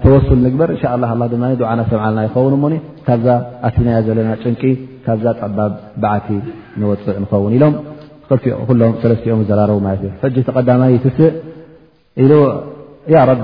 [0.03, 1.05] ተወሱል ግበር ዓና
[2.07, 2.74] ዓልና ይኸውን
[3.07, 3.29] ካብዛ
[3.68, 4.62] ኣናያ ዘለና ጭንቂ
[5.07, 5.72] ካብዛ ፀባብ
[6.03, 6.29] በዓቲ
[6.81, 7.74] ንወፅእ ንኸውን ኢሎም
[8.31, 11.35] ሰለስትኦም ዘራርቡ ማት እ ሕጂ ተ ቐዳማይ ትስእ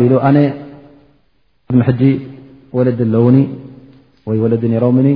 [0.01, 0.39] ቢ ኣነ
[2.01, 2.03] ጂ
[2.77, 3.37] ወለዲ ለዉኒ
[4.29, 5.09] ወይ ወለዲ ነሮምኒ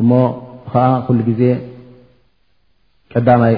[0.00, 0.10] እሞ
[0.70, 1.42] ከዓ ኩሉ ጊዜ
[3.12, 3.54] ቀዳማይ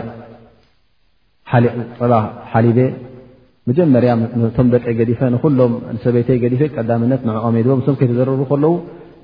[2.52, 2.78] ሓሊቤ
[3.68, 4.10] መጀመርያ
[4.56, 5.72] ቶም ደቀ ገዲፈ ንሎም
[6.04, 8.72] ሰበይተይ ገዲፈ ቀዳምነት ዕኦ ዎ ም ተዘረሩ ከለዉ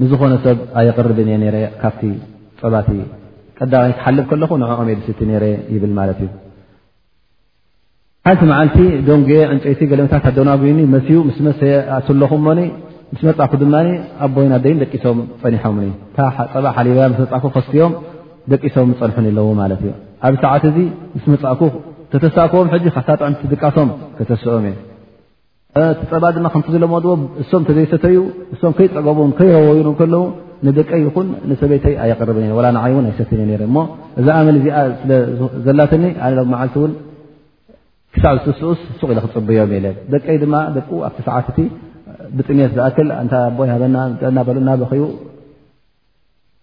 [0.02, 2.02] ንዝኮነ ሰብ ኣይቅርብን እ ካብቲ
[2.62, 2.86] ፀባት
[3.58, 6.30] ቀዳይ ክሓልብ ከለኩ ን ኦድስቲ ነረ ይብል ማለት እዩ
[8.26, 9.22] ሓንቲ መዓልቲ ዶን
[9.54, 11.60] ዕንፀይቲ ገለመታት ኣደናይኒ መስዩ ምስሰ
[11.96, 12.60] ኣትለኹምሞኒ
[13.18, 13.74] ስ መፃኩ ድማ
[14.26, 15.90] ኣቦይና ደይን ደቂሶም ፀኒሖምኒ
[16.52, 17.92] ፀባ ሓሊባ ስ መፃኩ ከስትኦም
[18.52, 19.92] ደቂሶም ፀንሑኒ ኣለዎ ማለት እዩ
[20.28, 20.78] ኣብ ሰዓት እዚ
[21.16, 21.62] ምስ መፃእኩ
[22.12, 24.66] ተተሳእክቦም ካሳጥዕሚ ድቃሶም ከተስኦም
[25.80, 27.12] እ ተፀባ ድማ ከም ዘለመድዎ
[27.42, 28.16] እሶም ተዘይሰተዩ
[28.54, 30.22] እሶም ከይፀገቡ ከይረዩ ከለዉ
[30.66, 31.26] ንደቀ ይኹን
[31.60, 32.36] ሰበይተይ ኣርበ
[32.84, 33.40] ዓይእን ኣይሰተኒ
[34.20, 35.18] እዛ መ እዚ
[35.66, 36.30] ዘላተኒ ኣ
[36.62, 36.76] ዓልቲ
[38.16, 38.36] ክሳብ
[38.70, 39.80] ኡስ ሱቕ ኢ ክፅብዮም የ
[40.14, 41.58] ደቀይ ድማ ደ ኣብቲ ሰዓትቲ
[42.36, 43.50] ብጥት ዝል ኣ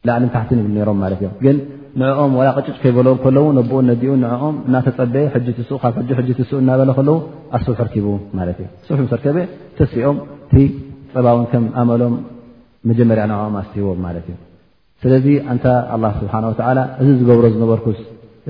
[0.10, 1.44] ዕልታሕትብሮም እግ
[2.02, 3.38] ንኦም ቅጭጭ ከይበሎ ለ
[3.78, 4.12] ኡ ነዲኡ
[4.50, 5.16] ኦም እተፀበ
[6.64, 6.82] እናበ
[7.58, 7.96] ኣሱሕ ርቡ
[9.06, 9.38] ርከበ
[9.80, 10.18] ተሲኦም
[11.14, 11.40] ፀባው
[11.82, 12.14] ኣመሎም
[12.90, 14.28] መጀመርያ ናኦም ኣስትቦም ማት
[15.04, 15.66] ስለዚ እንታ
[16.22, 16.34] ስብሓ
[17.02, 18.00] እዚ ዝገብሮ ዝነበርኩስ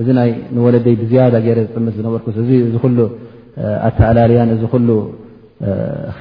[0.00, 2.98] እዚ ይ ንወለደይ ብዝያዳ ገረ ዝጥም ዝነበርኩስ እ ኩሉ
[3.88, 4.90] ኣተኣላልያን እዚ ሉ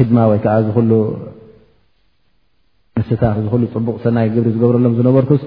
[0.10, 0.56] ድማ ወይከዓ
[0.90, 0.94] ሉ
[3.00, 5.44] ንስታፍ እ ሉ ፅቡቕ ሰናይ ግብሪ ዝገብረሎም ዝነበርኩስ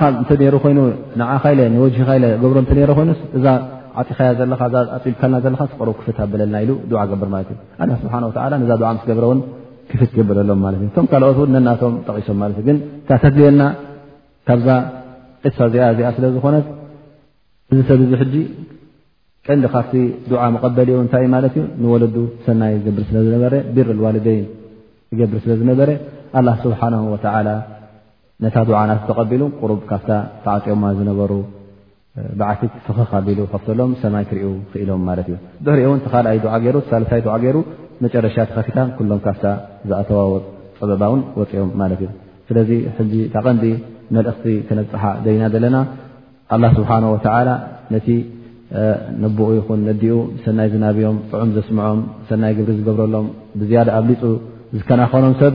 [0.00, 0.32] ኻሮ ተ
[2.90, 3.44] ይኑ እዛ
[4.00, 4.28] ዓጢኻያ
[4.96, 6.68] ኣፅብካልና ዘለካ ስቀርቡ ክፍት ኣብለልና ኢ
[7.00, 9.32] ዓ ገብር ብሓ ዛ ብረው
[10.00, 12.76] ክፍ ገበሎም ማት እ እቶም ካልኦትን ነናቶም ጠቂሶም ማለት እ ግን
[13.08, 13.62] ታተድልየና
[14.48, 14.68] ካብዛ
[15.44, 16.66] ቅሳ እዚኣ እዚኣ ስለ ዝኾነት
[17.72, 18.34] እዚ ሰብ ዙ ሕጂ
[19.46, 19.94] ቀንዲ ካብቲ
[20.30, 24.46] ዱዓ መቐበሊኡ እንታይእዩ ማለት እዩ ንወለዱ ሰናይ ገብሪ ስለዝነበረ ቢር ዋልደይን
[25.20, 25.90] ገብሪ ስለዝነበረ
[26.40, 27.48] ኣላ ስብሓን ወላ
[28.44, 30.06] ነታ ድዓናት ተቐቢሉ ቁሩብ ካብ
[30.44, 31.32] ተዓፂኦማ ዝነበሩ
[32.38, 36.76] ብዓቲት ፍክካቢሉ ከፍተሎም ሰማይ ክሪኡ ክኢሎም ማለት እ ብሕሪው ቲካልኣይ ዓ ገይሩ
[37.10, 37.58] ሳይ ዓ ይሩ
[38.04, 39.40] መጨረሻ ከፊታ ኩሎም ካሳ
[39.88, 40.44] ዝኣተዋወፅ
[40.78, 42.08] ፀበባ ውን ወፅኦም ማለት እዩ
[42.48, 43.64] ስለዚ ሕዚ ካቐንዲ
[44.14, 45.76] መልእኽቲ ክነፅሓ ደና ዘለና
[46.54, 47.50] ኣላ ስብሓወላ
[47.94, 48.08] ነቲ
[49.22, 53.26] ነቦኡ ይኹን ነዲኡ ሰናይ ዝናብዮም ጥዑም ዘስምዖም ሰናይ ግብሪ ዝገብረሎም
[53.60, 54.22] ብዝያዳ ኣብ ሊፁ
[54.78, 55.54] ዝከናኸኖም ሰብ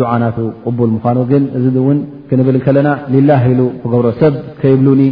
[0.00, 5.02] ዱዓናቱ ቅቡል ምኳኑ ግን እዚ እውን ክንብል ከለና ሊላ ኢሉ ክገብሮ ሰብ ከይብሉኒ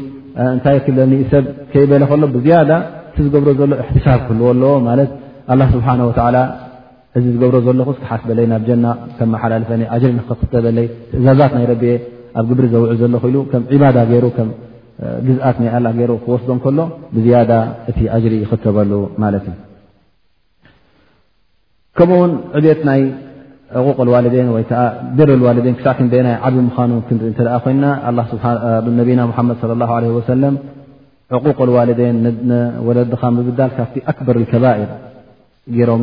[0.54, 2.70] እንታይ ክብለኒ ሰብ ከይበለ ከሎ ብዝያዳ
[3.16, 6.36] ቲ ዝገብሮ ዘሎ እሕትሳፍ ክህልዎ ኣሎዎ ማት ስብሓላ
[7.18, 8.86] እዚ ዝገብሮ ዘለኹ ክሓስ በለይ ናብ ጀና
[9.18, 10.08] ምመሓላልፍ ሪ
[10.54, 11.84] ተበለይ ትእዛዛት ናይ ረቢ
[12.40, 14.26] ኣብ ግብሪ ዘውዑ ዘለ ኢሉ ከ ዕባዳ ይሩ
[15.26, 16.78] ግዝት ናይ ኣላ ሩ ክወስዶ ከሎ
[17.16, 17.36] ብዝያ
[17.90, 17.92] እ
[18.24, 18.90] ጅሪ ክተበሉ
[19.24, 19.46] ማለት
[21.98, 22.32] ከምኡውን
[22.72, 23.00] ዕት ናይ
[23.86, 27.84] قቕ ዋልን ወብር ዋልን ክሳዕ ክአና ዓብ ምኑ ተ ኮና
[28.98, 29.72] ነና ሓመድ ሰለ
[31.78, 32.18] ዋልደን
[32.88, 34.80] ወለድኻ ብብዳል ካብ ኣክበር ከባር
[35.88, 36.02] ሮም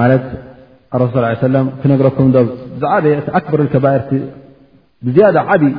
[0.00, 0.24] ማለት
[1.14, 1.46] ሱ
[1.80, 2.28] ክነግረኩም
[2.82, 4.10] ዝዓበየኣበር ከባርዝ
[5.10, 5.72] ዝዓበየ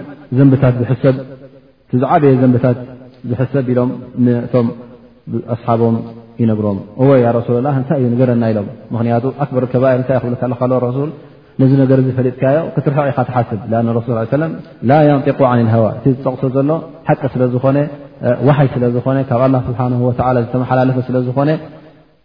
[2.42, 2.78] ዘንብታት
[3.30, 3.90] ዝሕሰብ ኢሎም
[4.52, 4.68] ቶም
[5.56, 5.96] ኣሓቦም
[6.42, 6.78] ይነግሮም
[7.08, 9.24] ወ ሱ ላ እንታይ እዩ ገረና ኢሎም ምክንያቱ
[9.64, 11.08] ር ከባር ታይ ብ ሱ
[11.62, 13.58] ነዚ ነገር ዝፈሊጥካዮ ክትርሕዒካ ተሓስብ
[14.08, 14.12] ሱ
[14.90, 15.40] ላ ንق
[15.86, 16.70] ዋ እቲ ዝጠቕሶ ዘሎ
[17.10, 17.78] ሓቂ ስለዝኾነ
[18.48, 19.80] ይ ስለዝኾነ ካብ ስብሓ
[20.44, 21.50] ዝተመሓላለፈ ስለዝኾነ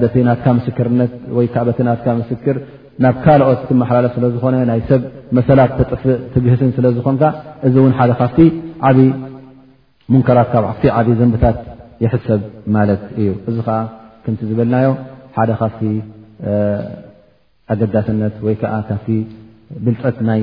[0.00, 2.56] በቲ ናትካ ምስክርነት ወይከዓ በቲ ናትካ ምስክር
[3.04, 5.02] ናብ ካልኦት እትመሓላለፍ ስለ ዝኾነ ናይ ሰብ
[5.38, 7.22] መሰላት ተጥፍእ ትግህስን ስለዝኾንካ
[7.68, 8.38] እዚ እውን ሓደ ካፍቲ
[8.90, 9.00] ዓብዪ
[10.14, 11.58] ሙንከራት ካብ ፍ ዓብዪ ዘንብታት
[12.04, 12.40] ይሕሰብ
[12.76, 13.78] ማለት እዩ እዚ ከዓ
[14.24, 14.88] ክምቲ ዝበልናዮ
[15.36, 15.82] ሓደ ካፍቲ
[17.72, 19.10] ኣገዳስነት ወይከዓ ካፍቲ
[19.84, 20.42] ብልፀት ይ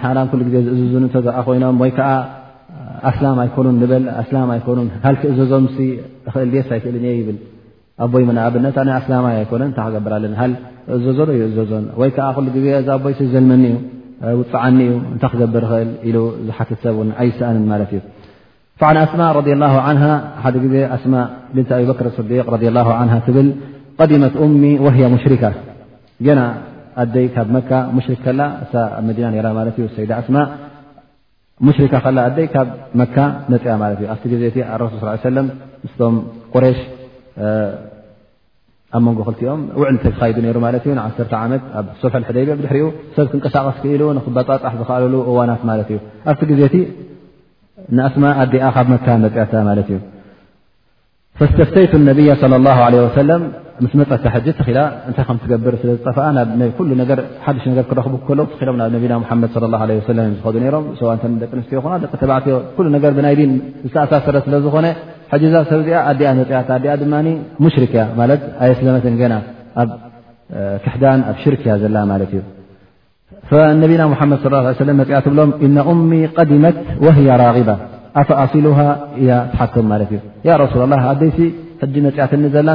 [0.05, 2.09] ሓራም ኩሉ ግዜ ዝእዝዝን እተኣ ኮይኖም ወይከዓ
[3.11, 7.38] ኣስላም ኣይኮኑን ንበል ኣስላም ኣይኮኑን ሃልክ እዘዞም ክእል ድስ ኣይክእልን እ ይብል
[8.05, 8.83] ይኣዞ ዘ
[30.09, 31.29] ዝሰ
[31.65, 32.05] ስማ
[36.57, 36.95] ት ካ
[38.96, 43.77] ኣብ መንጎ ክቲኦም ውዕ ካ ሩ ማ ን1 ዓመት ኣብ ሶልሓ ሕደይብ ድሕሪኡ ሰብ ክንቀሳቀስ
[43.83, 45.99] ክኢሉ ንክበፃጣሕ ዝኽኣልሉ እዋናት ማት እዩ
[46.31, 46.75] ኣብቲ ግዜቲ
[47.96, 49.99] ንኣስማ ኣዲኣ ካብ መካ መፅዕታ ማ እዩ
[51.38, 52.72] ስተፍተይቱ ነቢያ صለ ላ
[53.18, 53.31] ሰለ
[53.85, 54.77] ምስ መፀቲ ሕ ተ
[55.11, 56.07] እታ ትገብር ስዝጠ
[57.46, 62.57] ሓሽ ክረኽቡ ሎ ም ብ ነቢና ሓድ እ ዝዱ ሮም ሰተደቂ ኣንስትዮ ኹ ደቂ ተባዕትዮ
[63.05, 63.37] ገ ብናይ
[63.87, 64.87] ዝተኣሳስረ ስለዝኾነ
[65.33, 67.05] ሕ ዛ ሰብ ዚኣ ኣኣ አ ድ
[67.77, 68.03] ሽክያ
[68.65, 69.39] ኣየስለመት ና
[69.83, 69.89] ኣብ
[70.85, 73.83] ክሕዳን ኣብ ሽርክ ያ ዘ ነና ድ ى
[75.29, 75.51] ብሎም
[76.43, 76.77] እ ዲመት
[77.43, 77.71] ራባ
[78.33, 78.67] ኣኣصሉ
[79.23, 79.89] እ ትሓቶም
[80.75, 82.71] ሱ ኣይ መፅአትኒ ዘላ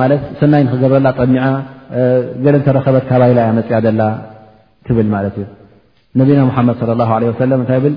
[0.00, 0.06] ማ
[0.40, 1.34] ሰናይ ክገብረላ ጠሚ
[2.44, 4.06] ገለ እተረኸበት ካባይላ ያ ላ
[5.08, 5.22] ነና
[7.84, 7.96] ድ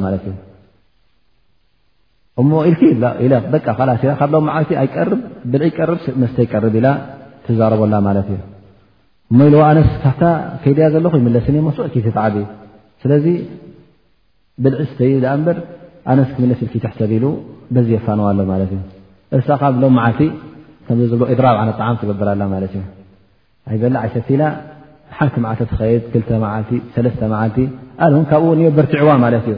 [2.42, 5.10] እሞ ኢልደቃ ላሲ ካብ ሎ ዓቲ ኣይቀብ
[5.78, 6.82] ቀር ስተ ይቀርብ ኢ
[7.46, 8.38] ትዛረበላ ማት እ
[9.40, 10.22] ሞዎ ኣነስ ካ
[10.62, 12.36] ከይድያ ዘለኹ ይመለስኒ መስዕ ክትትዓቢ
[13.02, 13.26] ስለዚ
[14.64, 15.58] ብልዒ ዝተይ እበር
[16.12, 17.26] ኣነስ ክምለስ ኢል ትሕሰብ ኢሉ
[17.76, 18.82] በዝ የፋንዋሎ ማት እ
[19.40, 20.22] እሳ ካብ ሎም መዓልቲ
[20.88, 22.86] ከዚ ዘብ ድራብዓነ ጣዓሚ ትገብርላ ማት እ
[23.76, 24.44] ይበላ ዓይሰት ኢላ
[25.18, 25.82] ሓንቲ ዓ ትኸ
[26.30, 26.58] ክ ዓ
[27.06, 27.58] ለስተ ዓቲ
[28.06, 29.58] ኣ ካብኡ በርትዑዋ ማለት እዩ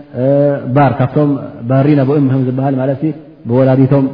[0.75, 1.29] ባር ካብቶም
[1.69, 2.09] ባሪ ናኦ
[2.47, 3.01] ዝበሃል ማለት
[3.49, 4.05] ብወላዲቶም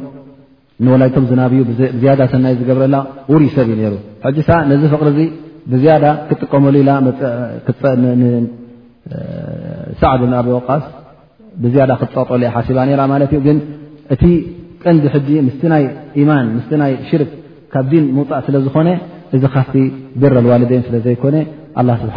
[0.86, 1.60] ንወላቶም ዝናብዩ
[2.00, 2.96] ዝያዳ ሰናይ ዝገብረላ
[3.32, 3.96] ውሩይ ሰብ እዩ ሩ
[4.36, 5.18] ዚ ነዚ ፍቅሪዚ
[5.72, 6.76] ብዝያዳ ክጥቀመሉ
[10.00, 10.84] ሳዕድ ኣብ ወቃስ
[11.62, 12.78] ብዝያዳ ክፀጠሉ ሓሲባ
[13.12, 13.56] ማት ግ
[14.14, 14.22] እቲ
[14.84, 15.06] ቀንዲ
[15.48, 15.60] ምስ
[16.20, 16.46] ይ ማን
[16.92, 17.30] ይ ሽርክ
[17.74, 18.88] ካብ ዲን ምውጣእ ስለ ዝኮነ
[19.36, 19.74] እዚ ካፍቲ
[20.20, 21.36] ብረ ዋልደ ስለዘይኮነ
[22.02, 22.16] ስብሓ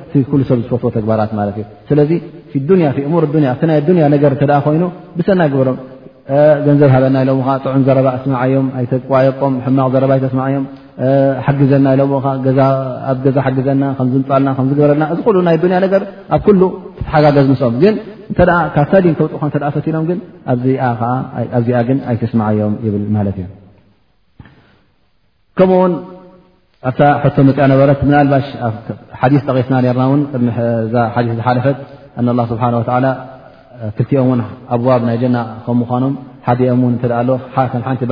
[0.13, 1.47] ሰብ ዝፈትዎ ተግባራት ማእ
[1.89, 2.11] ስለዚ
[2.85, 4.83] ያሙር ይ ያ ነገር ተ ኮይኑ
[5.17, 5.77] ብሰና ግበሮም
[6.65, 7.31] ገንዘብ ሃበና ኢሎ
[7.63, 10.65] ጥዑም ዘረባ ኣስመዓዮም ኣይተዋየቆም ሕማቅ ዘባ ኣይተስማዓዮም
[11.45, 12.61] ሓግዘና ኢሎዎኣብ ገዛ
[13.45, 16.01] ሓግዘና ከዝምፃልና ዝግበረልና እዚ ሉ ናይ ያ ነገር
[16.37, 16.49] ኣብ ኩ
[16.99, 17.95] ተሓጋገዝ ምስኦም ግን
[18.39, 20.19] ተ ካብ ታዲን ተውጥኡ ተ ፈኖም ግ
[20.53, 23.45] ኣብዚኣ ግ ኣይተስማዓዮም ይብል ማት እ
[26.89, 27.73] ث غስና
[31.25, 33.11] ፈ لله ه
[34.07, 34.21] ቲኦ
[34.75, 35.25] أዋብ ናይ ج
[35.79, 38.03] ምኖ ኦ ቲ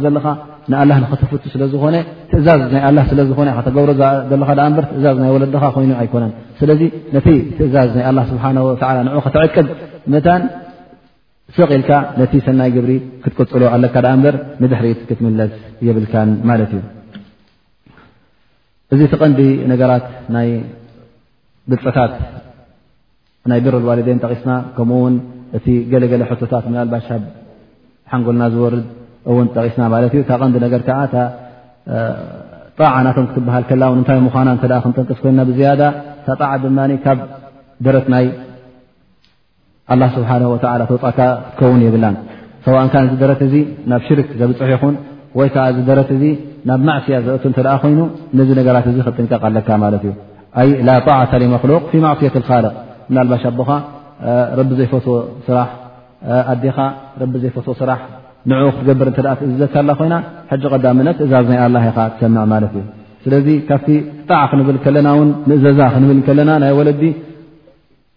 [0.00, 0.92] ብ ኣላ
[1.22, 1.96] ተፍቱ ስለ ዝኾነ
[2.30, 3.90] ትእዛዝ ናይ ላ ስለዝኾነ ተገብሮ
[4.30, 6.80] ዘለካ እበር ትእዛዝ ናይ ወለድካ ኮይኑ ኣይኮነን ስለዚ
[7.14, 7.20] ነ
[7.58, 9.66] ትእዛዝ ናይ ላ ስብሓ ወላ ን ከተዕቀድ
[10.26, 10.42] ታን
[11.56, 11.90] ሰቒኢልካ
[12.20, 12.92] ነቲ ሰናይ ግብሪ
[13.22, 15.52] ክትቀፅሎ ኣለካ ዳ እምበር ንድሕሪት ክትምለስ
[15.86, 16.82] የብልካን ማለት እዩ
[18.94, 19.40] እዚ ተቐንዲ
[19.72, 20.06] ነገራት
[20.36, 20.48] ናይ
[21.70, 22.14] ብልፀታት
[23.50, 25.14] ናይ ብር ዋልደን ጠቂስና ከምኡውን
[25.58, 27.06] እቲ ገለገለ ሕቶታት ምን ኣልባሽ
[28.12, 28.84] ሓንጎልና ዝወርድ
[29.26, 29.58] ቶ ሃ ታ
[30.14, 30.40] ክጠቅስይ ጣ
[37.04, 37.22] ካደት
[40.18, 41.20] ይ ወፃካ
[41.58, 41.96] ክውን ይብ
[43.22, 43.40] ደረት
[43.90, 44.94] ናብ ሽርክ ዘብፅሒ ኹን
[45.38, 45.64] ይዓ
[45.98, 46.10] ደት
[46.68, 48.78] ናብ ማስያ ዘ ይ ራ
[49.18, 49.32] ክቀ
[49.68, 49.86] ካ ማ
[51.06, 52.50] ባ ኣ ቢ ዘይፈት
[55.56, 55.68] ራ
[56.52, 56.76] ኣዴኻ
[57.42, 57.94] ዘይፈት ራ
[58.50, 59.08] ንኡ ክትገብር
[59.40, 60.14] ትእዘዘ ካላ ኮይና
[60.48, 62.82] ቀ ት እዛዝ ናይ ላ ትሰምዕ ማለት እ
[63.24, 63.34] ስለ
[63.68, 63.86] ካብቲ
[64.30, 65.08] ጣዓ ክንብል ከለና
[65.50, 67.02] ምእዘዛ ክብል ከለና ናይ ወለዲ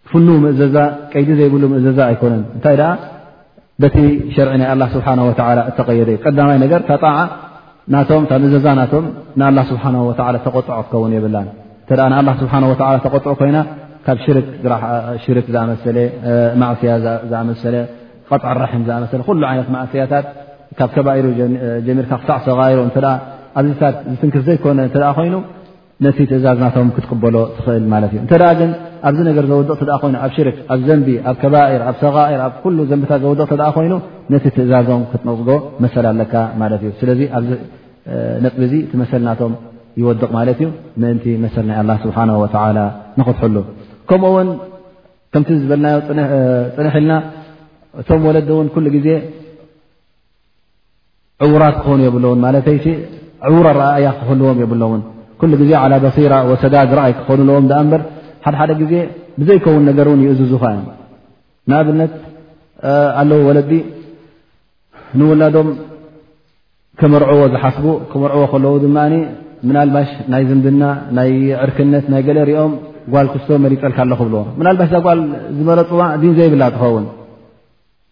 [0.09, 0.75] ፍኑ ምእዘዛ
[1.13, 2.77] ቀይዲ ዘይብሉ ምእዘዛ ኣይኮነን እንታይ
[3.81, 3.97] በቲ
[4.35, 5.07] ሸርዒ ናይ ላ ስብሓ
[5.69, 6.83] እተቀየደእዩ ቀዳይ
[8.31, 8.95] ጣምእዘዛ ናቶ
[9.71, 9.83] ስብሓ
[10.47, 11.37] ተቆጥዑ ክትከውን የብላ
[12.41, 12.53] ስብሓ
[13.05, 13.59] ተቆጥዑ ኮይና
[14.07, 14.17] ካብ
[16.63, 16.91] ማስያ
[17.29, 17.75] ዝኣሰለ
[18.43, 20.25] ጣዓ ራሒም ዝኣ መሰለ ኩሉ ዓይነት ማእሰያታት
[20.79, 21.25] ካብ ከባሩ
[21.87, 22.97] ጀሚርካ ክሳዕ ሰሮ እተ
[23.59, 25.35] ኣብዚታት ዝትንክፍ ዘይኮነ ተ ኮይኑ
[26.05, 28.71] ነቲ ትእዛዝናቶም ክትቅበሎ ትኽእል ማለት እዩ እተ ግን
[29.07, 32.17] ኣብዚ ነገር ዘወድቕ ይኑ ኣብ ሽርክ ኣብ ዘንቢ ኣብ ከባር ኣብ ሰር
[32.47, 33.93] ኣብ ኩ ዘንብታት ዘወድቕ ተ ኮይኑ
[34.33, 35.49] ነቲ ትእዛዞም ክትነፅጎ
[35.85, 37.49] መሰል ኣለካ ማለት እዩ ስለዚ ኣብዚ
[38.45, 39.53] ነጥ ዚ ቲ መሰልናቶም
[40.01, 40.69] ይወድቕ ማለት እዩ
[41.01, 42.77] ምእንቲ መሰል ናይ ላ ስብሓና ወላ
[43.19, 43.55] ንኽትሕሉ
[44.11, 44.49] ከምኡውን
[45.33, 45.97] ከምቲ ዝበልናዮ
[46.77, 47.11] ፅንሕ ኢልና
[48.01, 49.07] እቶም ወለዲውን ኩሉ ግዜ
[51.45, 52.77] ዕውራት ክኾኑ የብለውን ማተይ
[53.49, 55.01] ዕውራ ረኣእያ ክኽልዎም የብሎውን
[55.41, 58.01] ኩ ግዜ ላ በሲራ ወሰዳድ ርኣይ ክኾኑለዎም በር
[58.45, 58.93] ሓደሓደ ግዜ
[59.39, 60.69] ብዘይከውን ነገር እውን ይእዝዝ ኸ
[61.69, 62.13] ንኣብነት
[63.21, 63.71] ኣለዉ ወለዲ
[65.19, 65.69] ንወላዶም
[67.01, 68.97] ከመርዕዎ ዝሓስቡ ከመርዕዎ ከለው ድማ
[69.67, 70.83] ምናልባሽ ናይ ዝምብና
[71.17, 71.29] ናይ
[71.65, 72.73] ዕርክነት ናይ ገለ ሪኦም
[73.13, 75.21] ጓል ክስቶ መሊፀልካ ሎ ክብልዎ ናልባሽ እዛ ጓል
[75.59, 77.05] ዝመረፅዋ ዲን ዘይብላ ትኸውን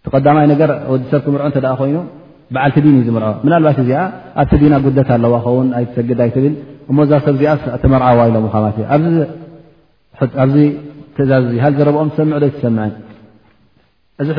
[0.06, 1.98] ተቀዳማይ ነገር ወዲሰብ ክምርዖ እተ ኮይኑ
[2.56, 4.00] በዓልቲ ድን እ ዝምርዖ ናባት እዚኣ
[4.42, 6.54] ኣብቲ ዲና ጉደት ኣለዋ ከውን ኣይትሰግድ ኣይትብል
[6.90, 7.50] እ እዛ ሰብ ዚኣ
[7.84, 10.56] ተመርዓዋ ኢሎእኣዚ
[11.18, 12.84] ትእዛዝ ሃ ዘረብኦም ሰምዕዶ ይሰምዐ
[14.22, 14.30] እዚ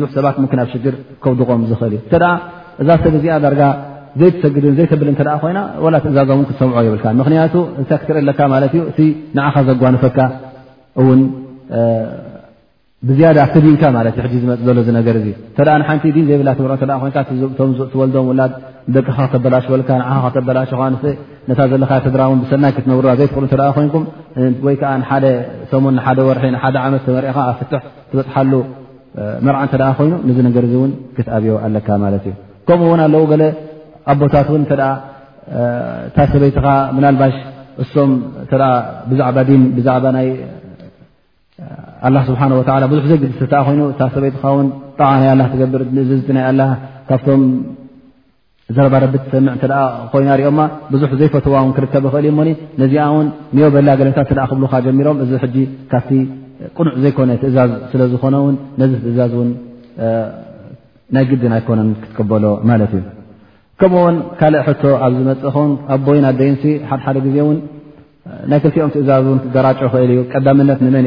[0.00, 2.02] ዙሕ ሰባት ም ኣብ ሽግር ከውድቆም ኽእል እዩ
[2.82, 3.26] እዛ ሰብ እዚ
[3.60, 3.62] ዳ
[4.20, 5.08] ዘይሰግድ ዘይተብል
[5.42, 5.52] ኮይ
[6.04, 7.06] ትእዛዞ ክሰምዖ ይብልካ
[7.52, 7.56] ክቱ
[8.02, 8.26] ክትርኢ
[9.04, 9.06] እ
[9.46, 10.18] ኻ ዘጓንፈካ
[11.04, 11.20] እን
[13.08, 15.16] ብዝያ ኣትዲንካ ማት ሕ ዝመፅእ ዘሎ ነገር
[15.56, 17.48] ተ ንሓንቲ ን ዘይብላ ትምር ይ
[17.92, 18.52] ትወልዶም ውላድ
[18.96, 20.86] ደቂኻ ክተበላሽ ወልካ ንኻ ክተበላሽ ኻ
[21.50, 25.26] ነታ ዘለካ ድራ እውን ብሰናይ ክትነብሩ ዘይትኽእተ ኮይንኩምወይከዓ ሓደ
[25.72, 28.52] ሰሙን ሓደ ወርሒ ሓደ ዓመት ተመርእኻ ኣብ ፍትሕ ትበፅሓሉ
[29.46, 32.34] መርዓ ተ ኮይኑ ንዚ ነገር ውን ክትኣብዮ ኣለካ ማት እዩ
[32.68, 33.24] ከምኡእውን ኣለው
[34.12, 34.74] ኣቦታት እውን ተ
[36.14, 36.66] ታ ሰበይትኻ
[36.98, 37.34] ምናልባሽ
[37.82, 38.10] እሶም
[39.10, 39.36] ብዛዕባ
[39.76, 40.30] ብዛባ ይ
[42.06, 42.60] ኣላ ስብሓወ
[42.92, 43.32] ብዙሕ ዘይ ግዲ
[43.64, 44.66] ኮይኑ እታ ሰበይትካ ን
[44.98, 46.60] ጣዓናይ ላ ትገብር ንእዚናይ ኣላ
[47.08, 47.42] ካብቶም
[48.76, 49.62] ዘረባ ረብ ሰምዕ እተ
[50.12, 50.60] ኮይና ሪኦማ
[50.92, 52.42] ብዙሕ ዘይፈትዋ ክርከብ ኽእል እዩ ሞ
[52.82, 55.30] ነዚኣ ውን ን በላ ገለታት እ ክብሉካ ጀሚሮም እዚ
[55.92, 56.10] ካብቲ
[56.76, 59.48] ቅኑዕ ዘይኮነ ትእዛዝ ስለዝኾነውን ነዚ ትእዛዝ ውን
[61.14, 63.02] ናይ ግድን ኣይኮነ ክትቀበሎ ማለት እዩ
[63.80, 66.56] ከምኡውን ካልእ ሕቶ ኣብ ዝመፅእ ኸን ኣ ቦይን ኣደይን
[66.90, 67.58] ሓድሓደ ግዜ እን
[68.50, 71.06] ናይ ክልቲኦም ትእዛዝ ን ክገራጮ ክእል እዩ ቀዳምነት ንመን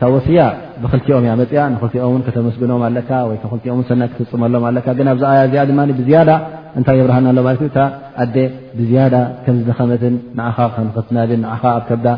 [0.00, 0.40] ታወሲያ
[0.82, 5.80] ብክልቲኦም እያ መፅያ ንኽልቲኦውን ከተመስግኖም ኣለካ ወይክልቲኦን ሰናይ ክትፍፅመሎም ኣካ ግን ኣብ ዛኣያ እዚኣ ድማ
[6.00, 6.30] ብዝያዳ
[6.78, 7.82] እንታይ የብርሃና ኣሎ ማለት እ
[8.22, 8.36] ኣደ
[8.78, 9.14] ብዝያዳ
[9.44, 12.08] ከም ዝደኸመትን ንዓኻ ክንክትናድን ንኻ ኣብ ከብዳ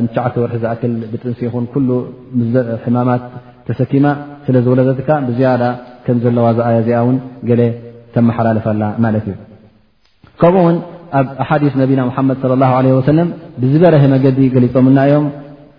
[0.00, 1.88] እንቻዓቲወርሒ ዝኣክል ብጥንሲ ይኹን ኩሉ
[2.84, 3.22] ሕማማት
[3.68, 4.06] ተሰኪማ
[4.46, 5.62] ስለዝወለዘትካ ብዝያዳ
[6.06, 7.16] ከም ዘለዋ ዝኣያ እዚኣ ውን
[7.50, 7.60] ገ
[8.16, 9.36] ተመሓላልፋላ ማለት እዩ
[10.40, 10.76] ከምኡ ውን
[11.20, 13.28] ኣብ ኣሓዲስ ነቢና ሙሓመድ ለ ላ ለ ወሰለም
[13.62, 15.26] ብዝበረ መገዲ ገሊፆምና እዮም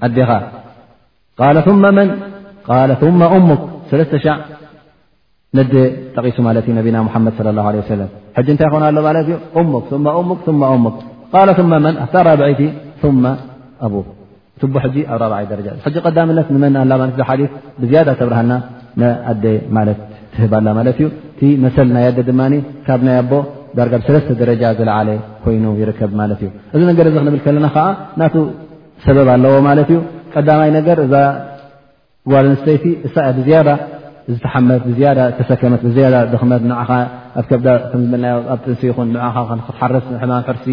[0.00, 0.08] ቂ ه
[28.16, 28.36] ብ ብ
[29.06, 29.98] ሰበብ ኣለዎ ማለት እዩ
[30.34, 31.14] ቀዳማይ ነገር እዛ
[32.32, 33.68] ዋልንስተይቲ እሳያ ብዝያዳ
[34.32, 35.98] ዝተሓመ ብዝ ዝተሰከመት ብዝ
[36.32, 36.90] ድኽመት ንዓኻ
[37.40, 37.68] ኣ ከብዳ
[38.22, 39.36] ና ኣብ ጥንሲ ኹን ንዓኻ
[39.66, 40.66] ክትሓረስ ሕማም ሕርሲ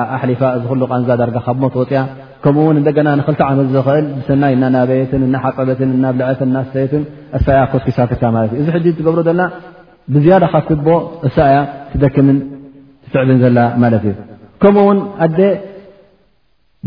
[0.00, 2.00] ኣኣሊፋ ዝክሉ ዛ ዳርጋ ካ ሞተወፅያ
[2.42, 7.02] ከምኡውን እንደና ንኽልቲ ዓመት ዝኽእል ብሰናይ እናናበየትን እና ሓፀበትን እና ብልዐትን ና ስተይትን
[7.38, 9.42] እሳያ ኮስኪሳትካ ማለት እዩእዚ ሕዚ ትገብሮ ዘለና
[10.14, 10.88] ብዝያዳ ካፍትቦ
[11.28, 11.56] እሳ ያ
[11.94, 12.38] ትደክምን
[13.06, 14.14] ትትዕብን ዘላ ማለት እዩ
[14.64, 15.28] ከኡውን ኣ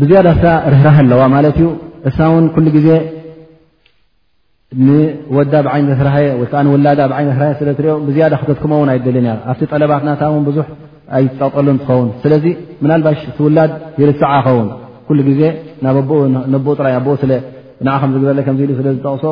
[0.00, 1.66] ብዝያ እሳ ርህራህ ኣለዋ ማለት እዩ
[2.08, 2.88] እሳ ውን ኩሉ ግዜ
[4.84, 6.00] ንወዳ ብይነት
[6.58, 10.66] ዓውላዳ ብይነት ስለትሪኦ ብዝ ክተጥክመውን ኣይደልና ኣብቲ ጠለባት ናታ ብዙሕ
[11.16, 12.44] ኣይጠጠሉን ትኸውን ስለዚ
[12.90, 13.72] ናልባሽ ቲ ውላድ
[14.02, 14.68] ይርስ ኸውን
[15.40, 15.42] ዜ
[15.86, 16.22] ናብ ኣኡ
[18.14, 18.32] ግበ
[18.74, 19.24] ኢዝጠዝቕሶ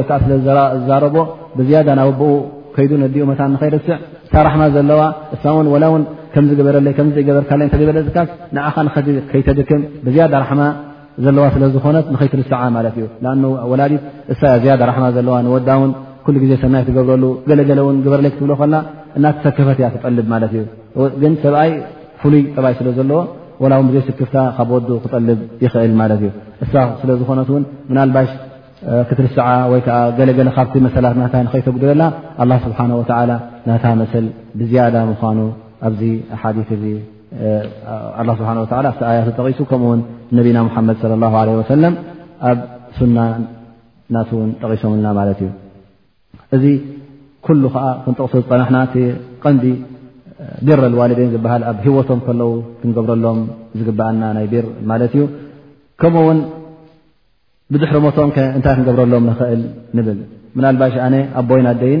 [0.00, 1.16] ዝዛረቦ
[1.58, 2.32] ብዝያ ናብ ኣቦኡ
[2.76, 3.94] ከይዱ ነዲኡ ታ ኸይርስዕ
[4.32, 5.12] ሳራሕማ ዘለዋእ
[6.36, 8.24] በይበርካዘለ ካ
[8.76, 9.02] ኻ
[9.32, 10.18] ከይተደክም ብዝ
[10.60, 10.68] ማ
[11.24, 13.38] ዘዋ ስለዝኾነ ይትርስ እ ላእሳ
[15.02, 15.34] ማ ዘዋ
[16.50, 17.50] ዜ ሰይ ትገብረሉ ገ
[18.12, 18.62] በይ ክትብሎከ
[19.18, 20.28] እናሰከፈት ያ ጠልብ
[21.22, 21.70] ግ ሰብኣይ
[22.20, 23.18] ፍሉይ ጥኣይ ስለዘለዎ
[23.82, 26.30] ው ዘ ስክፍ ካብ ወ ክጠልብ ይእል እ
[26.66, 27.48] እሳ ስለዝኾነት
[28.16, 28.30] ባሽ
[29.08, 29.34] ክትርስ
[29.72, 30.70] ይ ገካ
[31.44, 32.02] መሰትተጉድላ
[32.66, 32.78] ስሓ
[33.68, 34.14] ና ሰ
[34.60, 34.70] ብ
[35.38, 35.50] ኑ
[35.88, 36.02] ኣብዚ
[36.40, 36.84] ኣሓዲ እዚ
[38.28, 40.00] ላ ስብሓን ወዓላ ኣቲ ኣያቱ ጠቂሱ ከምኡውን
[40.38, 41.94] ነቢና ሙሓመድ ለ ላ ለ ወሰለም
[42.50, 42.58] ኣብ
[42.98, 43.18] ሱና
[44.10, 45.50] እናት ውን ጠቂሶምልና ማለት እዩ
[46.56, 46.64] እዚ
[47.46, 48.78] ኩሉ ከዓ ክንጠቕሶ ዝጠናሕና
[49.44, 49.64] ቀንዲ
[50.68, 52.50] ቢልዋሊደይን ዝበሃል ኣብ ሂወቶም ከለዉ
[52.80, 53.38] ክንገብረሎም
[53.78, 55.24] ዝግባአልና ናይ ቢር ማለት እዩ
[56.02, 56.40] ከምኡ ውን
[57.74, 59.62] ብድሕርሞቶም እንታይ ክንገብረሎም ንኽእል
[59.98, 60.18] ንብል
[60.64, 62.00] ናልባሽ ኣነ ኣቦይና ኣደይን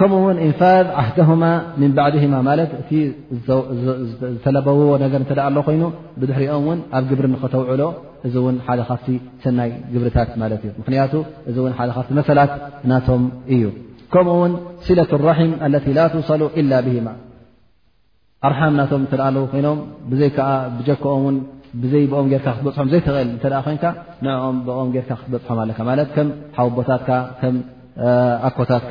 [0.00, 1.42] ከምኡ ውን እንፋذ ዓህደማ
[1.80, 2.90] ምን ባዕድማ ማ እቲ
[3.48, 5.82] ዝተለበዎ ነገር ተ ኣ ኮይኑ
[6.20, 7.82] ብድሕሪኦም ውን ኣብ ግብሪ ክተውዕሎ
[8.26, 9.02] እዚ ውን ሓደ ካፍ
[9.44, 11.12] ሰናይ ግብርታት ማት እዩ ምክንያቱ
[11.50, 12.52] እዚ እ ደ ካፍ መሰላት
[12.92, 13.22] ናቶም
[13.56, 13.64] እዩ
[14.14, 14.52] ከምኡውን
[14.88, 14.98] ስለ
[15.50, 15.52] ም
[16.22, 16.42] ውሰሉ
[16.96, 17.06] ብማ
[18.48, 19.78] ኣርሓም ናቶም ተ ኣ ኮይኖም
[20.10, 21.36] ብዘይ ዓ ብጀክኦም
[21.82, 23.30] ብዘይ ብኦም ርካ ክትበፅሖም ዘእል
[23.68, 23.84] ኮይካ
[24.24, 25.68] ንኦም ኦም ካ ክትበፅሖም
[26.54, 28.90] ካ ቦታካኣኮታካ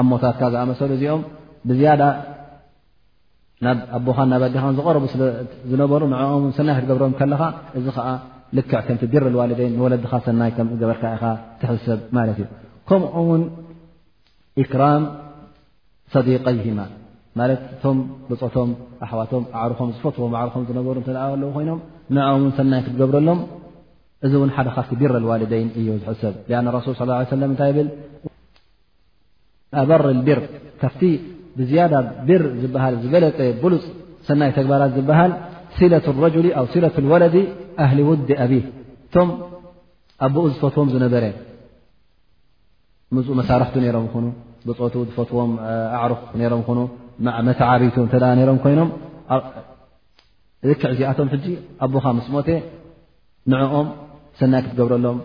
[0.00, 1.22] ኣብ ሞታትካ ዝኣመሰሉ እዚኦም
[1.68, 2.02] ብዝያዳ
[3.64, 7.42] ናብ ኣቦኻ ናብዲኻ ዝቐረቡ ስዝነበሩ ንኦምን ሰናይ ክትገብረም ከለኻ
[7.78, 8.06] እዚ ከዓ
[8.56, 11.24] ልክዕ ከምቲ ቢረ ልዋልደይን ንወለድካ ሰናይ ከምዝገበርካ ኢኻ
[11.60, 12.46] ትሕሰብ ማለት እዩ
[12.90, 13.42] ከምኡ ውን
[14.64, 15.02] ኢክራም
[16.14, 16.80] ሰዲቀይሂማ
[17.40, 17.98] ማለት እቶም
[18.30, 18.70] ብፆቶም
[19.04, 21.80] ኣሕዋቶም ኣዕሩኾም ዝፈትዎም ኣዕሩኾም ዝነበሩ እንተኣ ኣለዉ ኮይኖም
[22.16, 23.40] ንዕኦምን ሰናይ ክትገብረሎም
[24.26, 27.88] እዚ እውን ሓደካፍቲ ቢረ ልዋልደይን እዩ ዝሕሰብ ኣነ ረሱል ሳ ላ ሰለም እንታይ ብል
[29.80, 30.40] ኣባር ብር
[30.80, 31.02] ካብቲ
[31.58, 31.94] ብዝያዳ
[32.28, 33.84] ብር ዝበሃል ዝበለፀ ብሉፅ
[34.28, 35.32] ሰናይ ተግባራት ዝበሃል
[35.76, 37.36] ሲለት ረሊ ኣ ሲለة ወለዲ
[37.84, 39.28] ኣህሊ ውዲ ኣብ እቶም
[40.26, 41.24] ኣቦኡ ዝፈትዎም ዝነበረ
[43.14, 44.26] ም መሳርሕቱ ነሮም ይኹኑ
[44.68, 45.52] ብፆቱ ዝፈትዎም
[45.98, 46.78] ኣዕሩፍ ነሮም ኹኑ
[47.48, 48.88] መታዓቢቱ እ ሮም ኮይኖም
[50.80, 51.46] ክዕዚኣቶም ሕጂ
[51.84, 52.48] ኣቦካ ምስ ሞቴ
[53.52, 53.88] ንዕኦም
[54.40, 55.18] ሰናይ ክትገብረሎም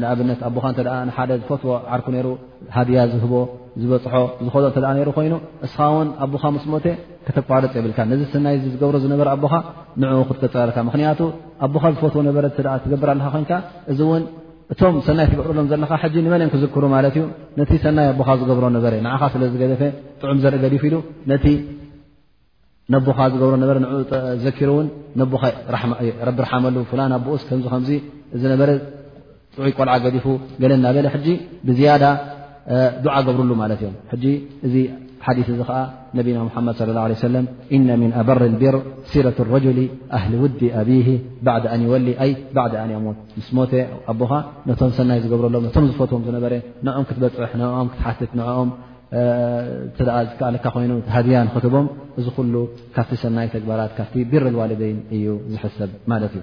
[0.00, 0.78] ንኣብነት ኣቦካ እተ
[1.16, 2.28] ሓደ ዝፈትዎ ዓርኩ ይሩ
[2.76, 3.34] ሃድያ ዝህቦ
[3.80, 4.14] ዝበፅሖ
[4.46, 5.34] ዝዶ ተ ሩ ኮይኑ
[5.66, 6.86] እስኻ ውን ኣቦካ ምስሞተ
[7.26, 9.54] ከተቋረፅ የብልካ ነዚ ሰይ ዝገብሮ ዝነበረ ኣቦኻ
[10.02, 11.20] ንኡ ክትገፅረርካ ምክንያቱ
[11.66, 12.38] ኣቦካ ዝፈትዎ ነበ
[12.84, 13.52] ትገብር ኣለካ ኮይንካ
[13.92, 14.24] እዚእውን
[14.72, 15.92] እቶም ሰናይ ትገብርሎም ዘለካ
[16.26, 17.24] ንመን እአ ክዘክሩ ማለት እዩ
[17.60, 19.82] ነቲ ሰናይ ኣቦካ ዝገብሮ ነበረ ንዓኻ ስለዝገደፈ
[20.20, 20.96] ጥዑም ዘርኢ ገዲፉ ኢሉ
[21.32, 21.46] ነቲ
[22.92, 23.86] ነቡኻ ዝገብሮነበ ን
[24.44, 24.88] ዘኪሩእውን
[26.28, 27.90] ረቢ ርሓመሉ ፍላን ኣቦኡስ ከምዚ
[28.42, 28.62] ከ ነበ
[29.58, 30.26] ፅይ ቆልዓ ገዲፉ
[30.62, 31.06] ገለና በለ
[31.68, 31.90] ብዝያ
[33.16, 33.90] ዓ ገብርሉ ማ እ
[34.66, 34.74] እዚ
[35.26, 35.82] ሓዲ እዚ ዓ
[36.16, 37.46] ነና መድ صى ه عيه
[37.76, 38.74] እن ምن ኣበሪ اቢር
[39.10, 39.78] ሲረة رجል
[40.16, 41.08] ኣህሊ ውዲ ኣه
[42.56, 43.60] ባ ወ ሞት ስ ሞ
[44.22, 44.30] ኣኻ
[44.68, 46.52] ነቶ ሰናይ ዝገብረሎ ቶ ዝፈትዎም ዝነበረ
[46.86, 48.20] ንኦም ክትበፅ ኦ ክሓስት
[48.56, 48.62] ኦ
[50.64, 51.86] ካ ይኑ ሃያን ክትቦም
[52.20, 52.54] እዚ ሉ
[52.96, 56.36] ካብቲ ሰናይ ተግባራት ካብ ቢር ዋልደይን እዩ ዝሰብ ማ እዩ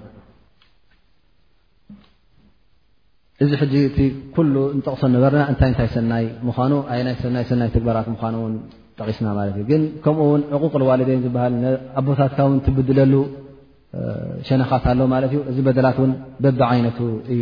[3.44, 3.64] እዚ ሕ
[4.02, 6.72] እ ኩሉ ንጠቕሶ ነበርና እታይ እታይ ሰናይ ምኳኑ
[7.36, 8.36] ናይ ሰናይ ትግባራት ምኑ
[9.00, 9.28] ጠቂስና
[9.62, 11.44] እ ግን ከምኡው ዕقቅ ዋልደን ዝሃ
[12.02, 12.34] ኣቦታት
[12.66, 13.14] ትብድለሉ
[14.48, 15.02] ሸነኻት ኣለ
[15.52, 15.98] እዚ በደላት
[16.44, 17.00] በቢ ይነቱ
[17.34, 17.42] እዩ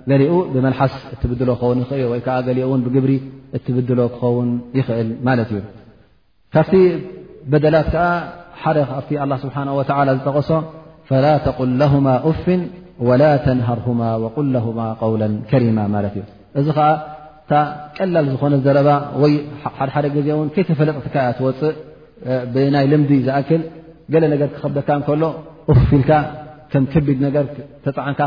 [0.00, 1.48] እገሊኡ ብመልሓስ እትብሎ
[1.78, 3.12] ን ኽእልወይዓ ገሊ ብግብሪ
[3.58, 5.60] እትብድሎ ክኸን ይኽእል ማት እዩ
[6.54, 6.74] ካብቲ
[7.52, 8.04] በደላት ከዓ
[8.62, 8.78] ሓደ
[9.10, 9.68] ካ ስብሓና
[10.18, 10.50] ዝጠቀሶ
[11.08, 11.92] ፈላ ተቁል ለه
[12.30, 12.60] ኡፍን
[13.08, 14.02] ወላ ተንሃርሁማ
[14.36, 14.66] ቁል ለሁ
[15.00, 15.10] ቆው
[15.50, 16.24] ከሪማ ማለት እዩ
[16.60, 16.88] እዚ ከዓ
[17.46, 17.52] እታ
[17.96, 18.90] ቀላል ዝኾነ ዘረባ
[19.22, 19.32] ወይ
[19.78, 21.74] ሓደሓደ ጊዜ እን ከይተፈለጥትካ ያ ትወፅእ
[22.54, 23.62] ብናይ ልምዲ ዝኣክል
[24.12, 25.22] ገለ ነገር ክከደካ እከሎ
[25.76, 26.10] ፍፊ ኢልካ
[26.72, 27.36] ከም ከቢድ ነገ
[27.84, 28.20] ተፃዕንካ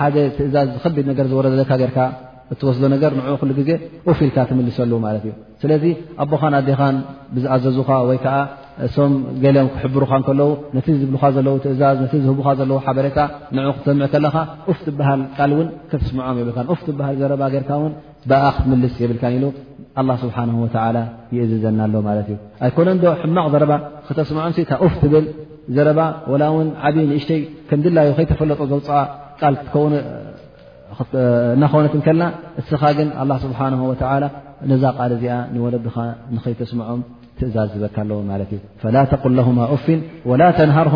[0.00, 0.16] ሓደ
[0.48, 1.98] እዛ ዝከቢድ ነገር ዝወረካ ርካ
[2.54, 3.70] እትወስዶ ነገር ን ሉ ግዜ
[4.18, 5.34] ፊ ኢልካ ትምልሰሉ ማለት እዩ
[5.64, 5.84] ስለዚ
[6.24, 6.98] ኣቦኻን ኣዴኻን
[7.36, 8.28] ብዝኣዘዙኻ ይዓ
[8.86, 9.12] እሶም
[9.42, 13.18] ገሌኦም ክሕብርኻ እከለው ነቲ ዝብሉኻ ዘለው ትእዛዝ ነቲ ዝህቡኻ ዘለዎ ሓበሬታ
[13.58, 15.20] ንዑ ክትሰምዑ ከለኻ ፍ ትሃል
[15.52, 17.92] ል እውን ከተስምዖም የብልካ ፍ ትሃል ዘረባ ገርካ ውን
[18.30, 19.46] ብኣ ክትምልስ የብልካን ኢሉ
[20.22, 20.96] ስብሓን ወላ
[21.36, 23.72] ይእዝዘና ኣሎ ማለት እዩ ኣይኮኖ ዶ ሕማቕ ዘረባ
[24.08, 24.54] ክተስምዖም
[24.94, 25.26] ፍትብል
[25.76, 26.00] ዘረባ
[26.32, 28.90] ወላ እውን ዓብዪ ንእሽተይ ከምድላዩ ከይተፈለጦ ዘውፅዖ
[29.54, 29.96] ል
[31.62, 32.22] ናኾነትከልና
[32.60, 33.74] እስኻ ግን ኣ ስብሓን
[34.70, 35.96] ነዛ ቃል እዚኣ ንወለድኻ
[36.36, 37.00] ንኸይተስምዖም
[38.84, 39.98] ዝላ ተقል ه ፍን
[40.30, 40.94] وላ ተنሃርه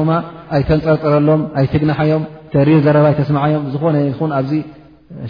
[0.57, 2.23] ኣይተፀርጥረሎም ኣይትግናዮም
[2.53, 3.97] ተሪር ዘረባ ይተስዓዮም ዝኾነ
[4.39, 4.53] ኣብዚ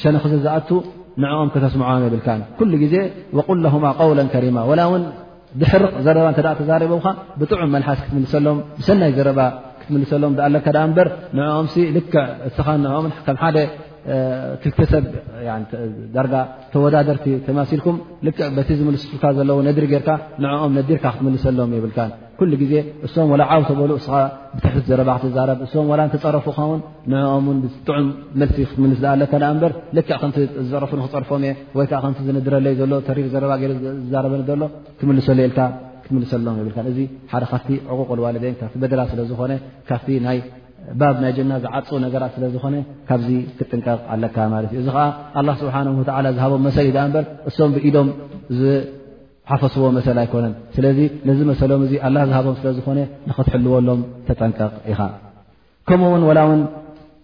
[0.03, 0.69] ሸነክ ዝኣቱ
[1.23, 1.83] ንኦም ክተስም
[2.13, 2.17] ብል
[2.59, 2.95] ኩ ግዜ
[3.63, 5.05] ል ه قው ከሪማ ላ ውን
[5.61, 7.07] ድሕርቕ ዘረባ እ ተዛረበካ
[7.41, 9.39] ብጥዑም መልሓስ ክትሰሎም ሰናይ ዘባ
[9.83, 10.99] ክትሰሎም ኣካ በ
[11.39, 12.63] ንኦም ልክ ኻ
[12.99, 13.67] ኦ
[14.77, 15.05] ክሰብ
[16.15, 16.23] ዳ
[16.73, 17.89] ተወዳደርቲ ተሲልኩ
[19.03, 19.31] ዝምካ
[19.69, 21.75] ነድሪ ካ ንኦም ነዲካ ክትሰሎዎም
[22.63, 22.75] ብ ዜ
[23.25, 23.99] እም ላ ዓብ ተበሉእ
[24.55, 26.81] ብትሕ ዘ ክ እም ፀረፉ ኦም
[27.87, 28.09] ጥዑም
[28.41, 28.59] መልሲ
[29.35, 29.53] ክት ኣ
[29.99, 30.11] ልክ
[30.73, 33.71] ዝረፉ ክርፎም እ ይ ዝድረለይ ሎ ሪር ዝበ
[34.25, 34.67] ሎ
[35.23, 35.63] እዚ ደ ካ
[38.01, 38.49] ቁቕ ዋ ደ
[39.13, 39.41] ስለዝኾ
[41.01, 42.75] ባብ ናይ ጀና ዝዓፁ ነገራት ስለ ዝኾነ
[43.09, 43.29] ካብዚ
[43.59, 45.05] ክጥንቀቕ ኣለካ ማለት እዩ እዚ ከዓ
[45.41, 48.09] ኣላ ስብሓን ወዓላ ዝሃቦም መሰሊ እ በር እሶም ብኢዶም
[48.61, 50.99] ዝሓፈስዎ መሰል ኣይኮነን ስለዚ
[51.31, 55.01] ነዚ መሰለም እዚ ኣላ ዝሃቦም ስለዝኾነ ንኽትሕልወሎም ተጠንቀቕ ኢኻ
[55.91, 56.61] ከምኡእውን ወላ እውን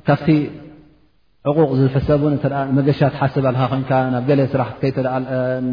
[0.09, 0.29] ካብቲ
[1.51, 2.45] ዕቁቕ ዝሕሰብ እውን እተ
[2.79, 4.71] መገሻ ትሓስብ ኣልካ ኮይንካ ናብ ገለ ስራሕ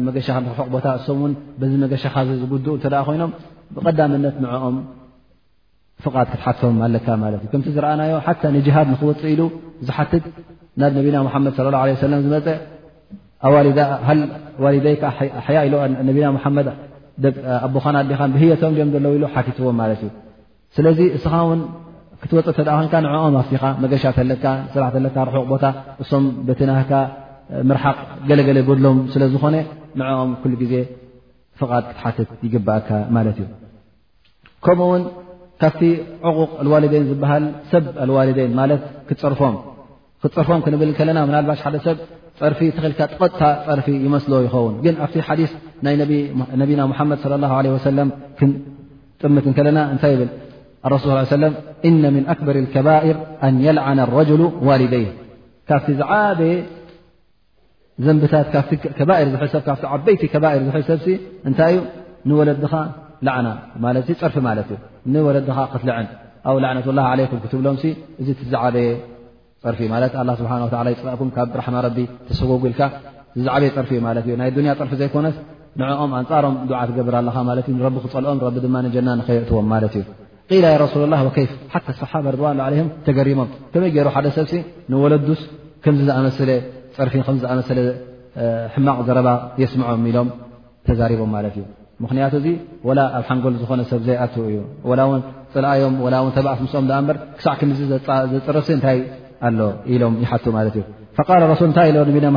[0.08, 1.32] መገሻ ሑቕ ቦታ እሶም ውን
[1.62, 3.32] በዚ መገሻኻ ዝጉድኡ እተ ኮይኖም
[3.76, 4.76] ብቐዳምነት ምዐኦም
[6.04, 9.42] ፍቓድ ክትሓትቶም ኣለካ ማእ ከምቲ ዝረኣናዮ ሓ ንጅሃድ ንክወፅእ ኢሉ
[9.88, 10.24] ዝሓትት
[10.80, 11.78] ናብ ነቢና ሓመድ ለ ላ
[12.12, 12.46] ለም ዝመፀ
[13.46, 15.02] ኣሃዋሊደይካ
[15.46, 15.72] ሓያ ኢ
[16.08, 16.68] ነቢና ሓመድ
[17.66, 20.10] ኣቦኻና ኣዲኻን ብህየቶም ዲኦም ዘለው ኢሉ ሓቲትዎም ማለት እዩ
[20.76, 21.60] ስለዚ እስኻ ውን
[22.22, 24.44] ክትወፅእ ተደኣኸንካ ንዕኦም ኣፍቲኻ መገሻተ ኣለካ
[24.74, 25.64] ስራሕት ለካ ርሑቕ ቦታ
[26.04, 26.92] እሶም በቲናካ
[27.70, 27.98] ምርሓቕ
[28.30, 29.56] ገለገለ ግብሎም ስለዝኾነ
[30.00, 30.74] ንዕኦም ኩሉ ግዜ
[31.60, 35.00] ፍቓድ ክትሓትት ይግብእካ ማለት እዩኡው
[35.62, 35.82] ካብቲ
[36.34, 37.84] ق ዋልደይን ዝበሃል ሰብ
[38.16, 38.62] ዋደይን ማ
[40.40, 41.98] ርፎም ክብል ከለና ባ ሓደ ሰብ
[42.52, 45.52] ርፊ ተኽልካ ጥጥታ ፀርፊ ይመስሎ ይኸውን ግን ኣብ ሓዲث
[45.84, 45.94] ናይ
[46.60, 48.10] ነና መድ ص ه ه
[49.20, 50.22] ክጥምት ከለና እታይ ብ
[51.04, 51.06] ሱ
[52.02, 53.04] ن ምن كበር لከባር
[53.46, 54.30] ኣن يلعነ رج
[54.68, 55.04] ዋሊደይ
[55.68, 56.52] ካብቲ ዝዓበየ
[58.06, 58.56] ዘንብታት ካ
[58.98, 59.62] ከባር ዝሰብ
[59.94, 61.00] ዓበይቲ ከር ዝሕሰብ
[61.48, 61.78] እንታይ እዩ
[62.28, 62.72] ንወለድኻ
[63.26, 63.48] ላዓና
[64.24, 64.70] ርፊ ማት እዩ
[65.14, 66.06] ንወለድኻ ክትልዕን
[66.48, 67.76] ኣብ ላዕነት ላه ለይኩም ክትብሎም
[68.20, 68.88] እዚ ትዘዓበየ
[69.62, 71.98] ፅርፊእ ማለት ስብሓ ላ ይፅባእኩም ካብ ራሓማ ረቢ
[72.28, 72.80] ተሰጉጉኢልካ
[73.46, 75.36] ዛዓበየ ፅርፊ ማት እዩ ናይ ዱንያ ፅርፊ ዘይኮነስ
[75.80, 79.94] ንዕኦም ኣንጻሮም ዱዓ ትገብር ኣለኻ ማት ንረቢ ክፀልኦም ረቢ ድማ ንጀና ንኸየዕትዎም ማለት
[80.52, 84.54] እዩ ላ ረሱሉ ላ ወከይፍ ሓ ሰሓባ ርድዋንላ ላም ተገሪሞም ከመይ ገይሩ ሓደ ሰብሲ
[84.94, 85.42] ንወለዱስ
[85.86, 87.78] ከም ዝኣርፊ ዝኣመሰለ
[88.76, 89.28] ሕማቕ ዘረባ
[89.64, 90.28] የስምዖም ኢሎም
[90.86, 91.64] ተዛሪቦም ማለት እዩ
[92.04, 92.32] ምክንያቱ
[93.18, 94.56] ኣብ ሓንጎል ዝኾነ ሰብ ዘይኣ እዩ
[95.54, 95.94] ፅላኣዮም
[96.36, 96.74] ተኣስ
[97.06, 97.54] ም ክሳዕ
[98.46, 98.98] ፅርፍ ታይ
[99.92, 100.38] ኢሎም ይ እ
[101.60, 102.36] ሱ ታይ ድ ه ኣ ኣه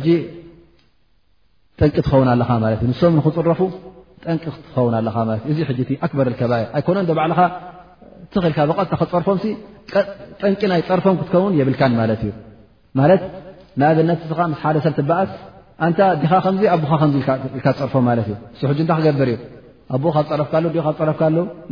[0.00, 0.82] ه
[1.86, 2.32] ጠንቂ ትኸው ኣ
[2.80, 3.60] ት እ ንም ክፅረፉ
[4.24, 4.86] ጠቂ ክትኸው
[6.04, 7.38] እ በር ከር ኣኮኖ ባኻ
[8.32, 9.38] ኽኢልካ ብቐ ክፀርፎም
[10.40, 12.30] ጠንቂ ናይ ፀርፎም ክትከውን የብልካን ማለት እ
[13.00, 13.22] ማለት
[13.80, 15.30] ንኣብነት ስኻ ምስ ሓደ ሰብ ትብኣስ
[15.86, 17.28] ኣንታ ዲኻ ከምዚ ኣቦካ ከ
[17.64, 18.28] ካ ዝፅርፎ ማትእ
[18.64, 19.28] ን ሕ እንታይ ክገብር
[19.96, 21.22] እዩ ኣኡ ካረፍካ ኡ ካረፍካ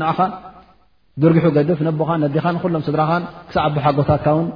[0.02, 0.18] ንኻ
[1.22, 4.46] ድርጊሑ ገድፍ ነቦኻ ኣዲኻን ሎም ስድራኻን ክሳዕ ኣ ሓጎታትካውን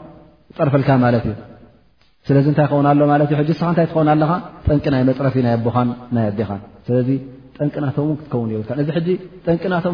[0.59, 4.33] ፀርፈልካ ማት እዩስለዚ እንታይ ይኸውንሎእሕ ስ እንታይ ትኸውን ኣለካ
[4.67, 7.09] ጠንቂ ናይ መፅረፊ ናይ ኣቦኻን ናይ ኣዴኻን ስለዚ
[7.59, 9.03] ጠንቂናቶምን ክትከውን የብልካ እዚ ሕ
[9.47, 9.85] ጠንቅናቶ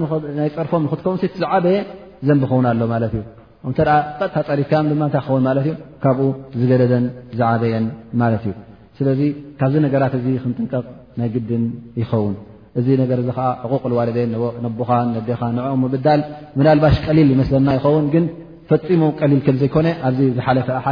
[0.41, 1.79] ናይ ርፎም ክትከውን ትዝዓበየ
[2.29, 3.23] ዘምቢኸውን ኣሎ ማለት እዩ
[3.77, 3.85] ተ
[4.21, 5.71] ቐጥታ ፀሪፍካ ድማ እንታይ ክኸውን ማለት እዩ
[6.03, 6.27] ካብኡ
[6.61, 7.05] ዝገደዘን
[7.39, 7.85] ዝዓበየን
[8.21, 8.53] ማለት እዩ
[8.99, 9.21] ስለዚ
[9.61, 10.85] ካብዚ ነገራት እዚ ክንጥንጠቕ
[11.21, 11.63] ናይ ግድን
[12.01, 12.35] ይኸውን
[12.81, 14.31] እዚ ነገር እዚ ከዓ ዕቁቕ ዋልደን
[14.65, 16.21] ነቦኻን ነዴኻ ንኦም ምብዳል
[16.59, 18.25] ምናልባሽ ቀሊል ይመስለና ይኸውን ግን
[18.71, 20.87] ፈፂሙ ቀሊል ከም ዘይኮነ ኣብዚ ዝሓለፈ ኣሓ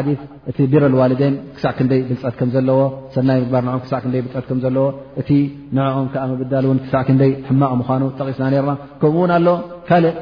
[0.51, 2.81] እቲ ቢረ ልዋልደን ክሳዕ ክንደይ ብልፀት ከምዘለዎ
[3.16, 4.85] ሰናይ ምግባር ንም ክሳዕ ክይ ብልት ከምዘለዎ
[5.23, 5.29] እቲ
[5.79, 9.49] ንዕኦም ከዓ ምብዳል እውን ክሳዕ ክንደይ ሕማቕ ምኳኑ ጠቂስና ርና ከምኡእውን ኣሎ
[9.91, 10.14] ካልእ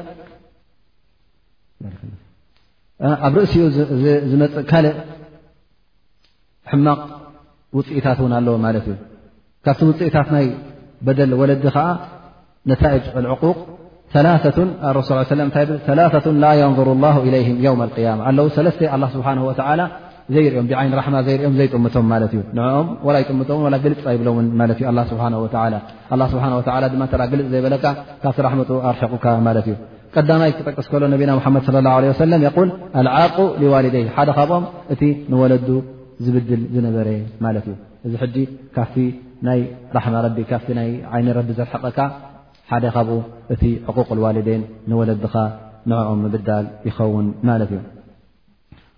[3.27, 3.63] ኣብ ርእሲኡ
[4.31, 4.95] ዝመፅእ ካልእ
[6.71, 6.99] ሕማቕ
[7.77, 8.95] ውፅኢታት ውን ኣለዎ ማለት እዩ
[9.65, 10.45] ካብቲ ውፅኢታት ናይ
[11.05, 11.87] በደል ወለዲ ከዓ
[12.69, 13.43] ነታእጅ ኣዕቕ
[14.13, 14.29] ሱ ላ
[16.43, 17.75] ላ የንظሩ ላه إለይ የው
[18.05, 19.81] ያማ ኣለው ሰለስተ ኣ ስብሓና ወላ
[20.35, 22.87] ዘይርኦም ብዓይን ራሕማ ዘይርኦም ዘይጥምቶም ማለት እዩ ንኦም
[23.21, 23.37] ይጥም
[23.85, 25.25] ግልፅ ኣይብሎን ማ ስብሓ
[26.33, 26.45] ስብሓ
[26.93, 27.85] ድማ ግልፅ ዘይበለካ
[28.23, 29.75] ካብቲ ራሕመቱ ኣርሒቑካ ማለት እዩ
[30.15, 32.47] ቀዳማይ ክጠቀስ ከሎ ነቢና መድ ص ه ه ሰለ ል
[32.99, 33.35] ኣልዓق
[33.73, 35.01] ዋልደይ ሓደ ካብኦም እቲ
[35.31, 35.67] ንወለዱ
[36.25, 37.07] ዝብድል ዝነበረ
[37.45, 37.75] ማለት እ
[38.07, 38.13] እዚ
[38.75, 38.95] ካብቲ
[39.47, 39.59] ናይ
[39.97, 40.15] ራማ
[40.49, 40.53] ካ
[40.89, 41.99] ይ ይኒ ቢ ዘርሕቀካ
[42.71, 43.17] ሓደ ካብኡ
[43.53, 43.63] እቲ
[43.97, 45.33] قቅ ዋልደይን ንወለድኻ
[45.91, 47.81] ንዕኦም ብዳል ይኸውን ማት እ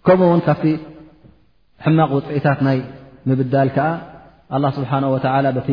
[0.06, 0.66] ከምኡውን ካብቲ
[1.86, 2.78] ሕማቕ ውፅኢታት ናይ
[3.30, 4.92] ምብዳል ከዓ ስብሓ
[5.68, 5.72] ቲ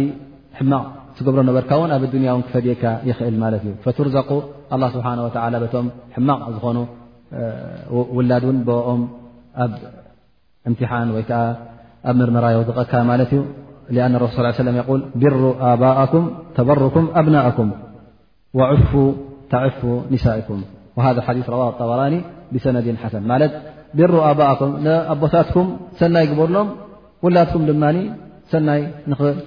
[0.59, 0.85] ሕማቕ
[1.19, 4.41] ትገብሮ ነበርካ ን ኣብ ያ ክፈካ ይኽእል ማት እ
[4.75, 5.31] الله بሓنه وى
[5.85, 6.79] ም حማቕ ዝኾኑ
[8.17, 8.45] ውላድ
[8.91, 9.01] ኦም
[9.65, 9.73] ኣብ
[10.69, 11.19] امትحን ወ
[12.19, 12.93] ምርራ ዝቀካ
[14.05, 14.05] أ
[14.89, 14.93] ق
[15.23, 15.43] ብر
[15.83, 16.13] بك
[16.57, 17.47] ተبرኩም ኣبنك
[19.59, 20.61] عፉ نئكም
[20.97, 22.15] وهذ الث ره الطبراኒ
[22.53, 23.23] بሰند حሰن
[23.99, 24.51] ብر بك
[25.23, 25.51] ቦታك
[26.01, 26.69] ሰይ ብርሎም
[27.25, 27.73] ውላኩም ድ
[28.53, 28.81] ሰይ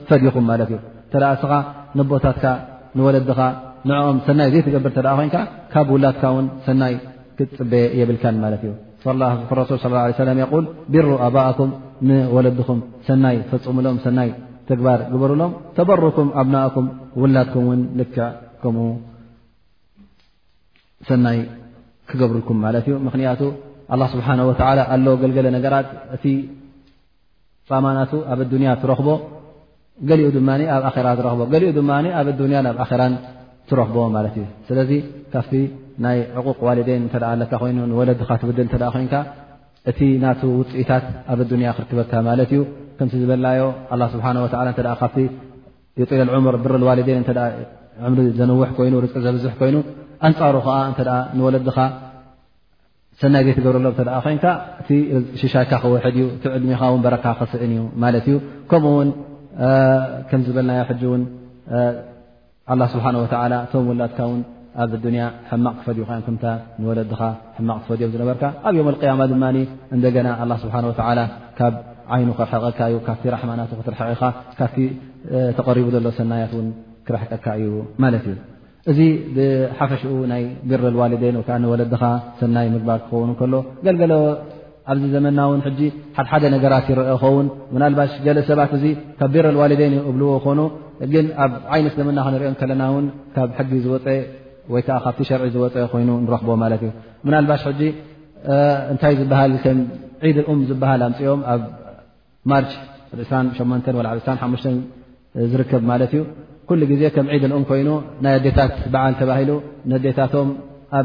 [0.10, 0.46] ፈዲኹም
[1.12, 2.28] ኻ ቦታ
[2.98, 3.02] ለ
[3.90, 5.36] ንኦም ሰናይ ዘይ ትገብር ተደ ኮንካ
[5.74, 6.94] ካብ ውላትካ ውን ሰናይ
[7.38, 8.72] ክፅበ የብልካን ማለት እዩ
[9.04, 9.18] ሱል
[10.38, 10.40] ል
[10.94, 11.70] ቢሩ ኣባእኩም
[12.08, 14.30] ንወለድኹም ሰናይ ፈፅሙሎም ሰናይ
[14.70, 16.86] ተግባር ግበርሎም ተበርኩም ኣብናኩም
[17.22, 18.22] ውላኩም ውን ልክዕ
[18.62, 18.78] ከም
[21.10, 21.40] ሰናይ
[22.12, 23.42] ክገብሩልኩም ማ እ ምክንያቱ
[24.14, 24.28] ስብሓ
[24.96, 26.24] ኣሎ ገልገለ ነገራት እቲ
[27.70, 29.10] ፃማናቱ ኣብ ንያ ትረኽቦ
[30.10, 30.40] ገሊኡ ድ
[30.78, 30.84] ኣብ
[31.26, 33.04] ራ ኡ ድ ኣብ ያ ብ ራ
[33.70, 34.92] ክእስለዚ
[35.34, 35.54] ካብቲ
[36.04, 39.16] ናይ ዕቁቅ ዋልደን እተ ኣካ ኮይኑ ወለድካ ትብል እ ኮይንካ
[39.90, 42.60] እቲ ናቱ ውፅኢታት ኣብ ኒያ ክርክበካ ማለት እዩ
[42.98, 43.62] ከምቲ ዝበናዮ
[44.14, 44.28] ስብሓ
[45.02, 45.16] ካብ
[46.02, 47.26] ይጢለምር ብርል ዋልን
[48.12, 49.76] ምሪ ዘነውሕ ይኑ ርቂ ዘብዝሕ ኮይኑ
[50.28, 51.04] ኣንፃሩ ዓ እ
[51.38, 51.78] ንወለድኻ
[53.22, 54.46] ሰናይ ዘይትገብረሎ ተ ኮይንካ
[54.82, 54.90] እቲ
[55.42, 58.34] ሽሻይካ ክውድ እዩ እቲ ዕድሚኻ በረካ ክስእን እዩ ማት እዩ
[58.72, 59.10] ከምኡውን
[60.32, 61.22] ከምዝበልናዮ እውን
[62.94, 63.06] ስብሓ
[63.72, 64.42] ቶም ውላእትካ ን
[64.84, 64.92] ኣብ
[65.22, 66.36] ያ ሕማቕ ክፈዩ ዮ
[66.82, 67.22] ንወለድኻ
[67.70, 68.76] ማቕ ክፈዮም ዝነበርካ ኣብ
[69.32, 69.48] ም ማ
[70.04, 70.06] ድ
[70.44, 70.76] እና ስብሓ
[71.58, 71.74] ካብ
[72.22, 74.22] ይኑ ክረቀካዩካብ ረማ ክትረቂኻ
[74.60, 74.72] ካብ
[75.58, 76.54] ተቀሪቡ ዘሎ ሰናያት
[77.08, 77.66] ክረሕቀካ እዩ
[78.04, 78.28] ማ እዩ
[78.92, 79.00] እዚ
[79.36, 82.04] ብሓፈሽኡ ናይ ቢረ ዋልደይን ዓወለድኻ
[82.40, 83.54] ሰናይ ምግባር ክኸውን ከሎ
[83.86, 84.14] ገልገለ
[84.94, 85.60] ኣብዚ ዘመናውን
[86.18, 87.46] ሓሓደ ነገራት ይረአ ክኸውን
[87.84, 90.60] ናባ ገለ ሰባት እ ካብ ቢረ ዋልደይንእብልዎ ክኾኑ
[91.14, 94.08] ግን ኣብ ዓይነ ስልምና ክንሪኦም ከለና ውን ካብ ሕጊ ዝወፀ
[94.74, 96.92] ወይ ከዓ ካብቲ ሸርዒ ዝወፀ ኮይኑ ንረክቦ ማለት እዩ
[97.26, 97.82] ምናልባሽ ሕጂ
[98.92, 99.80] እንታይ ዝበሃል ከም
[100.28, 101.62] ዒድ ኦም ዝበሃል ኣምፅኦም ኣብ
[102.52, 102.72] ማርች
[103.14, 104.74] ኣብ28 2ሓ
[105.52, 106.24] ዝርከብ ማለት እዩ
[106.70, 107.90] ኩሉ ግዜ ከም ዒድ ልኦም ኮይኑ
[108.26, 109.52] ናይ ኣዴታት በዓል ተባሂሉ
[109.94, 110.50] ንዴታቶም
[110.98, 111.02] ኣ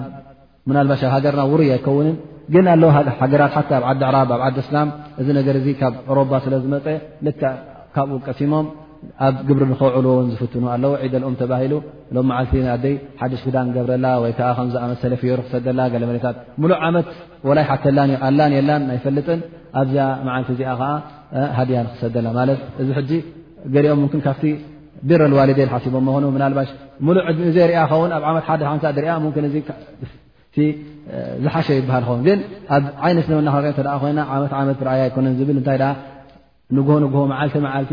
[0.77, 2.17] ናባሽ ኣብ ሃገርና ውሩይ ኣይከውንን
[2.55, 2.83] ግን ኣለ
[3.23, 4.89] ሃገራት ሓ ኣብ ዓዲ ዕራብ ኣብ ዓዲ እስላም
[5.21, 6.87] እዚ ነገር እዚ ካብ ኦሮባ ስለ ዝመፀ
[7.27, 7.31] ል
[7.97, 8.67] ካብኡ ቀሲሞም
[9.27, 11.33] ኣብ ግብሪ ከዕልዎ ዝፍት ኣዒኦም
[12.17, 12.51] ሎ ሓሽ
[13.45, 14.07] ክዳ ገብረላ
[14.93, 15.55] ዝሰለፊ ክሰ
[16.03, 16.25] ገመት
[16.63, 17.07] ሙሉ ዓመት
[17.97, 18.07] ላይ
[18.61, 19.29] እ የ ይፈጥ
[19.81, 19.93] ኣብ ዚ
[21.79, 23.11] ያ ክሰእዚ
[23.75, 24.43] ገኦም ካብ
[25.11, 25.23] ቢረ
[25.75, 25.95] ዋሲቦ
[27.57, 27.59] ዘ
[29.31, 29.37] ንኣ
[31.43, 33.13] ዝሓሸ ይሃ ውን ግኣብ
[34.07, 34.17] ይነት
[34.61, 34.63] ኦ
[35.01, 35.03] ይ
[35.59, 37.93] ብታይ ቲ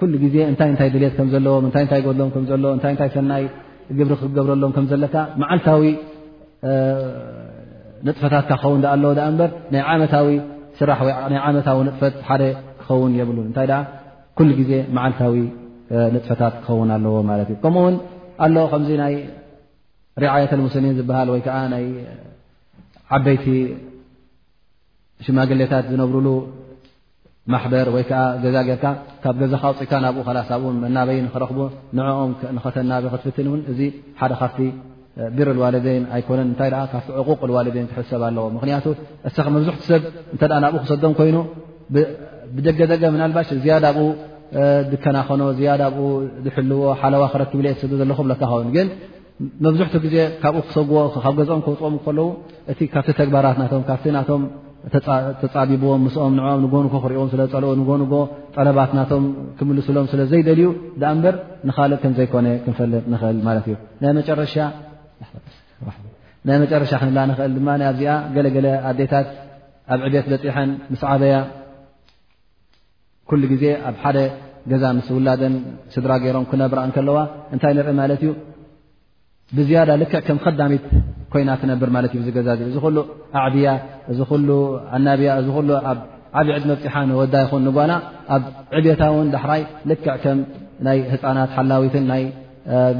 [0.00, 3.44] ኩሉ ግዜ እንታይ እንታይ ድሌት ከም ዘለዎ እንታይ እንታይ ጎሎም ከምዘለዎ እንታይ እንታይ ሰናይ
[3.98, 5.82] ግብሪ ክገብረሎም ከም ዘለካ መዓልታዊ
[8.06, 10.28] ንጥፈታት ካ ክኸውን ዶ ኣለዎ ዳ እምበር ናይ ዓመታዊ
[10.78, 11.00] ስራሕ
[11.32, 12.42] ናይ ዓመታዊ ንጥፈት ሓደ
[12.82, 13.78] ክኸውን የብሉን እንታይ ደ
[14.40, 15.34] ኩሉ ጊዜ መዓልታዊ
[16.14, 17.96] ንጥፈታት ክኸውን ኣለዎ ማለት እዩ ከምኡ ውን
[18.46, 19.16] ኣለ ከምዚ ናይ
[20.24, 21.86] ርዓየት ሙስሊን ዝበሃል ወይ ከዓ ናይ
[23.16, 23.46] ዓበይቲ
[25.26, 26.28] ሽማግሌታት ዝነብሩሉ
[27.52, 27.58] ማ
[27.94, 28.04] ወይ
[28.42, 28.84] ገዛጌርካ
[29.22, 30.22] ካብ ገዛካ ውፅካ ናብኡ
[30.62, 31.58] ብ መናበይ ክረኽቡ
[31.96, 32.30] ንኦም
[32.74, 33.80] ተና ክትፍ እ እዚ
[34.20, 34.54] ሓደ ካብ
[35.36, 36.74] ቢር ዋልደይን ኣይኮነንታካ
[37.22, 38.44] ዕቕ ዋለደይን ክሰብ ኣለዎ
[39.36, 42.04] ክእመብዙ ሰብናብኡ ክሰዶም ይ
[42.56, 43.02] ብደገደገ
[43.36, 44.04] ባሽ ያ ኡ
[44.90, 45.96] ድከናኸኖ ያኡ
[46.44, 48.76] ዝልዎ ሓዋ ክረክብ የ ሰ ዘለኹካኸውግ
[49.62, 50.94] ብ ዜካብኡ ክሰዎ
[51.38, 51.96] ገኦም ውፅም
[52.84, 52.94] እካ
[53.28, 53.58] ግባራት
[55.42, 58.12] ተፃቢብዎም ምስኦም ንኦም ንጎንጎ ክርእዎም ስለፀልኦ ንጎንጎ
[58.54, 59.24] ጠለባትናቶም
[59.58, 60.68] ክምልስሎም ስለ ዘይደልዩ
[61.02, 61.34] ዳኣ እምበር
[61.68, 63.76] ንካልእ ከም ዘይኮነ ክንፈልጥ ንኽእል ማለት እዩ
[66.48, 69.28] ናይ መጨረሻ ክንላ ንኽእል ድማ ኣብዚኣ ገለገለ ኣዴታት
[69.94, 71.34] ኣብ ዕቤት በፂሐን ምስ ዓበያ
[73.30, 74.18] ኩሉ ግዜ ኣብ ሓደ
[74.70, 75.54] ገዛ ምስ ውላደን
[75.94, 77.18] ስድራ ገይሮም ክነብራእ እንከለዋ
[77.54, 78.30] እንታይ ንርኢ ማለት እዩ
[79.58, 80.86] ብዝያዳ ልክዕ ከም ከዳሚት
[81.32, 82.96] ኮይና ትነብር ማለት እዩ ገዛ እ እዚ ኩሉ
[83.44, 83.70] ኣዕብያ
[84.12, 84.18] እዚ
[84.48, 84.50] ሉ
[84.96, 85.98] ኣናብያ እዚ ሉ ኣብ
[86.38, 87.92] ዓብዕድ መብፂሓ ንወዳ ይኹን ንጓና
[88.34, 88.42] ኣብ
[88.78, 90.38] ዕብታ እውን ዳሕራይ ልክዕ ከም
[90.86, 92.22] ናይ ህፃናት ሓላዊትን ናይ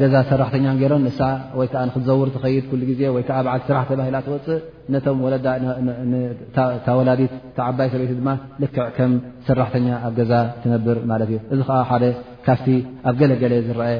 [0.00, 1.20] ገዛ ሰራሕተኛ ገይሮን ንሳ
[1.58, 4.60] ወይዓ ክትዘውር ትኸይድ ኩሉ ግዜ ወይከዓ ብዓል ስራሕ ተባሂላ ትወፅእ
[4.94, 5.18] ነቶም
[6.86, 8.30] ታወላዲት ተዓባይ ሰበይት ድማ
[8.64, 9.12] ልክዕ ከም
[9.48, 12.04] ሰራሕተኛ ኣብ ገዛ ትነብር ማለት እዩ እዚ ከዓ ሓደ
[12.46, 12.68] ካፍቲ
[13.10, 13.90] ኣብ ገለገለ ዝረአ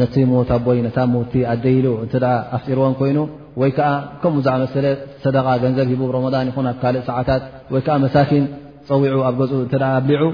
[0.00, 0.32] ነ ሞ
[0.66, 2.08] ቦይ ታ ሞቲ ኣደይሉ እ
[2.56, 3.18] ኣፍጢርዎም ኮይኑ
[3.60, 3.78] ወይዓ
[4.22, 4.86] ከምኡ ብዛዕ መሰለ
[5.22, 7.42] ሰደ ገንዘብ ሂቡ ረን ይኹን ኣ ካልእ ሰዓታት
[7.74, 8.44] ወይዓ መሳፊን
[8.88, 10.24] ፀዊዑ ኣብ ገ ኣብሊዑ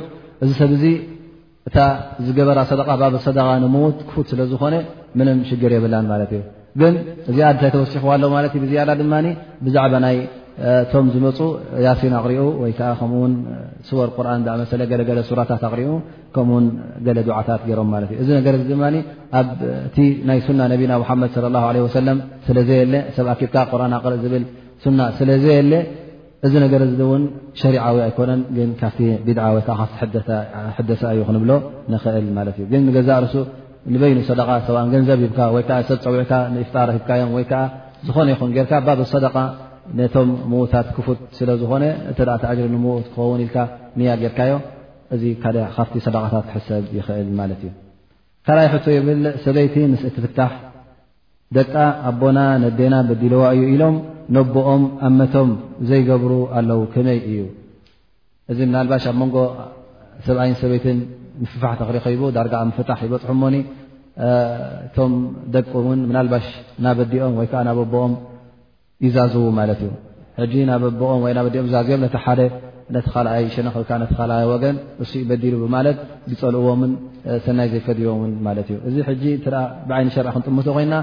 [0.44, 0.84] እዚ ሰብ እዚ
[1.68, 1.78] እታ
[2.26, 4.74] ዝገበራ ሰደቃ ባበ ሰደቃ ንሞት ክፉት ስለ ዝኾነ
[5.18, 6.40] ምንም ሽገር የብላን ማለት እዩ
[6.80, 6.94] ግን
[7.30, 9.14] እዚኣድንታይ ተወሲሕዋ ኣለዉ ማለት እ ብዝያዳ ድማ
[9.64, 10.16] ብዛዕባ ናይ
[10.80, 11.38] እቶም ዝመፁ
[11.86, 13.32] ያሲን ኣቕሪኡ ወይ ከዓ ከምኡውን
[13.88, 15.90] ስወር ቁርን መሰለ ገለገለ ሱራታት ኣቕሪኡ
[16.34, 16.66] ከምኡውን
[17.06, 18.84] ገለ ድዓታት ገይሮም ማለት እ እዚ ነገር ዚ ድማ
[19.40, 19.96] ኣብእቲ
[20.30, 21.64] ናይ ሱና ነቢና ሓመድ ለ ላ
[22.00, 22.18] ሰለም
[22.48, 24.44] ስለዘየለ ሰብ ኣኪብካ ቁርን ኣቅርእ ዝብል
[24.98, 25.72] ና ስለዘየለ
[26.46, 27.24] እዚ ነገር እውን
[27.60, 29.82] ሸሪዓዊ ኣይኮነን ግን ካብቲ ብድዓ ወይከ ካ
[30.78, 31.50] ሕደሳ እዩ ክንብሎ
[31.92, 33.34] ንኽእል ማለት እዩ ግን ገዛ ርሱ
[33.94, 37.60] ንበይኑ ሰደቃ ሰብ ገንዘብ ሂብካ ወይዓ ሰብ ፀውዕካ ንእፍጣር ሂብካዮም ወይ ከዓ
[38.06, 39.36] ዝኾነ ይኹን ጌርካ ባብ ሰደቃ
[39.98, 43.56] ነቶም ምዉታት ክፉት ስለዝኾነ እተኣተጅሪ ንምዉት ክኸውን ኢልካ
[43.98, 44.52] ንያ ጌርካዮ
[45.14, 45.22] እዚ
[45.76, 47.70] ካብቲ ሰደቃታት ክሕሰብ ይኽእል ማለት እዩ
[48.46, 50.50] ካርይ ሕቶ ይብል ሰበይቲ ምስ እትፍታሕ
[51.56, 51.72] ደቃ
[52.10, 53.96] ኣቦና ነዴና በዲልዋ እዩ ኢሎም
[54.36, 55.50] ነቦኦም ኣብመቶም
[55.88, 57.40] ዘይገብሩ ኣለዉ ከመይ እዩ
[58.52, 59.36] እዚ ምናልባሽ ኣብ መንጎ
[60.26, 60.98] ሰብኣይን ሰበይትን
[61.42, 63.56] ምፍፋሕ ተክሪከቡ ዳርጋብ ምፍታሕ ይበፅሑሞኒ
[64.86, 65.12] እቶም
[65.54, 66.46] ደቁ ውን ምናልባሽ
[66.86, 68.14] ናበዲኦም ወይከዓ ናበኣቦኦም
[69.06, 69.90] ይዛዝዎ ማለት እዩ
[70.40, 72.40] ሕጂ ናብ ቦኦም ወ ናበዲኦም ዛዝቦም ነቲ ሓደ
[72.96, 75.98] ነቲ ካልኣይ ሸንክልካ ቲ ካልኣይ ወገን ንሱ በዲሉ ማለት
[76.30, 76.92] ብፀልእዎምን
[77.44, 79.46] ሰናይ ዘይፈድቦን ማለት እዩ እዚ ሕጂ እተ
[79.90, 80.94] ብዓይኒ ሸርዐ ክንጥምቶ ኮይንና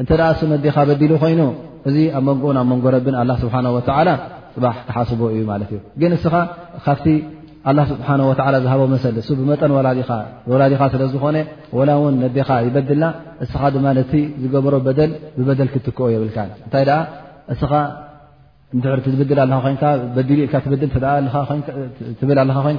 [0.00, 1.40] እንተ እሱ ነዴኻ በዲሉ ኮይኑ
[1.88, 4.08] እዚ ኣብ መንጎኡን ኣብ መንጎ ረቢን ኣላ ስብሓወላ
[4.54, 6.34] ፅባሕ ክሓስቦ እዩ ማለት እ ግን እስኻ
[6.84, 7.06] ካብቲ
[7.70, 8.08] ኣ ስብሓ
[8.64, 9.72] ዝሃቦ መሰል እ ብመጠን
[10.54, 11.38] ወላዲኻ ስለዝኮነ
[11.78, 13.04] ወላውን ነዴኻ ይበድና
[13.46, 14.12] እስኻ ድማ ነቲ
[14.44, 14.90] ዝገበሮ በ
[15.38, 16.90] ብበደል ክትክኦ የብልካ እንታይ
[17.54, 17.72] እስኻ
[19.08, 19.40] ትዝብል
[22.50, 22.78] ሉብ ኮይን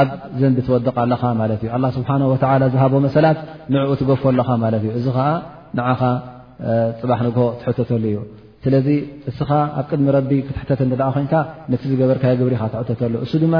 [0.00, 0.08] ኣብ
[0.40, 2.16] ዘንዲ ትወደቕ ኣለኻ ማት እ ስብሓ
[2.74, 3.38] ዝሃቦ መሰላት
[3.74, 5.28] ንዕኡ ትገፍኣለኻ ማትእ እዚ ዓ
[5.78, 6.00] ንዓኻ
[7.00, 8.18] ፅባሕ ንግሆ ትሕተተሉ እዩ
[8.64, 8.88] ስለዚ
[9.30, 9.50] እስኻ
[9.80, 11.34] ኣብ ቅድሚ ረቢ ክትሕተተ እንተደ ኮይንካ
[11.72, 13.54] ነቲ ዝገበርካዮ ግብሪኢካ ትሕተተሉ እሱ ድማ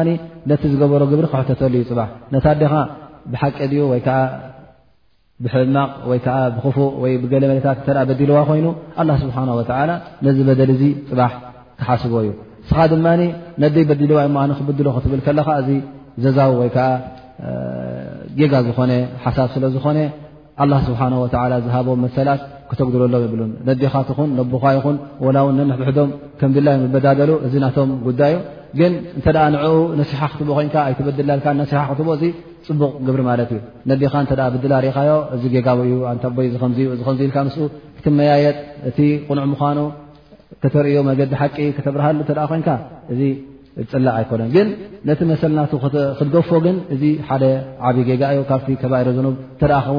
[0.51, 2.74] ነቲ ዝገበሮ ግብሪ ክሕተተሉ እዩ ፅባሕ ነታደኻ
[3.32, 4.18] ብሓቂ ድኡ ወይከዓ
[5.44, 8.66] ብሕልማቕ ወይከዓ ብክፉእ ወይ ብገለ መለታት እተ በዲልዋ ኮይኑ
[9.01, 9.70] ኣላ ስብሓን ወላ
[10.26, 11.32] ነዚ በደል እዚ ፅባሕ
[11.80, 12.30] ክሓስቦ እዩ
[12.64, 13.07] እስኻ ድማ
[13.62, 15.70] ነዘይ በዲልዋ እሞ ኣነ ክብድሎ ክትብል ከለካ እዚ
[16.24, 16.88] ዘዛው ወይከዓ
[18.38, 18.92] ጌጋ ዝኾነ
[19.24, 19.99] ሓሳብ ስለ ዝኾነ
[20.62, 24.96] ኣላ ስብሓና ወላ ዝሃቦም መሰላት ክተጉድለሎም ይብን ነዲኻትኹን ነቦኻ ይኹን
[25.26, 28.36] ወላውን ነንብሕዶም ከም ድላዮ ዝበዳደሉ እዚ ናቶም ጉዳይዩ
[28.78, 29.62] ግን እንተ ንኡ
[30.00, 31.30] ነሲሓ ክትቦ ኮይ ኣይበድል
[31.70, 32.24] ሲሓ ክትቦ እዚ
[32.68, 34.14] ፅቡቕ ግብሪ ማለት እዩ ነዲኻ
[34.46, 38.57] እ ብድላ ሪእኻዮ እዚ ጌጋእዩ ኣይእ ኢልካ ም ክትመያየጥ
[38.90, 38.98] እቲ
[39.28, 39.78] ቁንዕ ምኳኑ
[40.62, 42.18] ከተርእዮ መገዲ ሓቂ ከተብርሃሉ
[42.66, 42.74] ኮ
[43.12, 43.20] እዚ
[43.80, 44.68] ዝፅላእ ኣይኮነን ግን
[45.09, 47.44] ነቲ መሰልና ክትገፎ ግን እዚ ሓደ
[47.88, 49.20] ዓብዪ ጌጋዮ ካብቲ ተባሮ ዘ
[49.62, 49.98] ተኸው